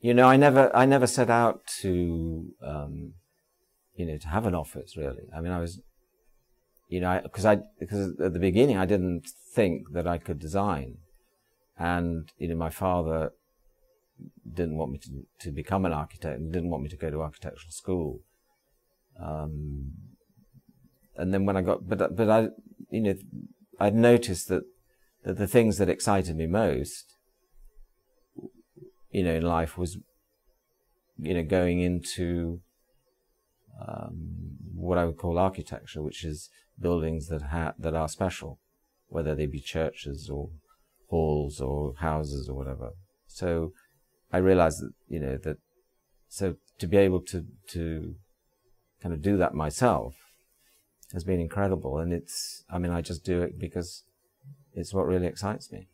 you 0.00 0.14
know, 0.14 0.28
I 0.28 0.36
never 0.36 0.74
I 0.74 0.86
never 0.86 1.06
set 1.06 1.30
out 1.30 1.66
to 1.80 2.54
um, 2.62 3.14
you 3.94 4.06
know 4.06 4.18
to 4.18 4.28
have 4.28 4.46
an 4.46 4.54
office 4.54 4.96
really. 4.96 5.28
I 5.36 5.40
mean, 5.40 5.52
I 5.52 5.60
was 5.60 5.80
you 6.88 7.00
know, 7.00 7.20
because 7.22 7.44
I, 7.44 7.58
because 7.78 8.18
at 8.18 8.32
the 8.32 8.38
beginning 8.38 8.78
I 8.78 8.86
didn't 8.86 9.28
think 9.54 9.92
that 9.92 10.06
I 10.06 10.16
could 10.16 10.38
design, 10.38 10.98
and 11.78 12.32
you 12.38 12.48
know, 12.48 12.56
my 12.56 12.70
father 12.70 13.32
didn't 14.50 14.78
want 14.78 14.92
me 14.92 14.98
to 14.98 15.26
to 15.40 15.52
become 15.52 15.84
an 15.84 15.92
architect 15.92 16.40
and 16.40 16.52
didn't 16.52 16.70
want 16.70 16.82
me 16.82 16.88
to 16.88 16.96
go 16.96 17.10
to 17.10 17.20
architectural 17.20 17.70
school. 17.70 18.20
Um, 19.22 19.92
and 21.16 21.34
then 21.34 21.44
when 21.44 21.56
I 21.56 21.62
got, 21.62 21.86
but 21.86 22.16
but 22.16 22.30
I, 22.30 22.48
you 22.90 23.02
know, 23.02 23.14
I'd 23.78 23.94
noticed 23.94 24.48
that 24.48 24.62
that 25.24 25.36
the 25.36 25.46
things 25.46 25.76
that 25.76 25.90
excited 25.90 26.36
me 26.36 26.46
most, 26.46 27.17
you 29.10 29.22
know, 29.22 29.34
in 29.34 29.42
life 29.42 29.78
was, 29.78 29.98
you 31.18 31.34
know, 31.34 31.42
going 31.42 31.80
into 31.80 32.60
um, 33.80 34.56
what 34.74 34.98
I 34.98 35.04
would 35.04 35.16
call 35.16 35.38
architecture, 35.38 36.02
which 36.02 36.24
is 36.24 36.50
buildings 36.80 37.28
that 37.28 37.42
ha- 37.42 37.74
that 37.78 37.94
are 37.94 38.08
special, 38.08 38.58
whether 39.08 39.34
they 39.34 39.46
be 39.46 39.60
churches 39.60 40.28
or 40.30 40.50
halls 41.08 41.60
or 41.60 41.94
houses 41.98 42.48
or 42.48 42.54
whatever. 42.54 42.90
So 43.26 43.72
I 44.32 44.38
realized 44.38 44.80
that 44.82 44.92
you 45.08 45.20
know 45.20 45.38
that 45.38 45.58
so 46.28 46.56
to 46.78 46.86
be 46.86 46.96
able 46.96 47.20
to 47.22 47.46
to 47.70 48.14
kind 49.02 49.14
of 49.14 49.22
do 49.22 49.36
that 49.36 49.54
myself 49.54 50.14
has 51.12 51.24
been 51.24 51.40
incredible, 51.40 51.98
and 51.98 52.12
it's 52.12 52.64
I 52.70 52.78
mean 52.78 52.92
I 52.92 53.00
just 53.00 53.24
do 53.24 53.42
it 53.42 53.58
because 53.58 54.04
it's 54.74 54.92
what 54.92 55.06
really 55.06 55.26
excites 55.26 55.72
me. 55.72 55.88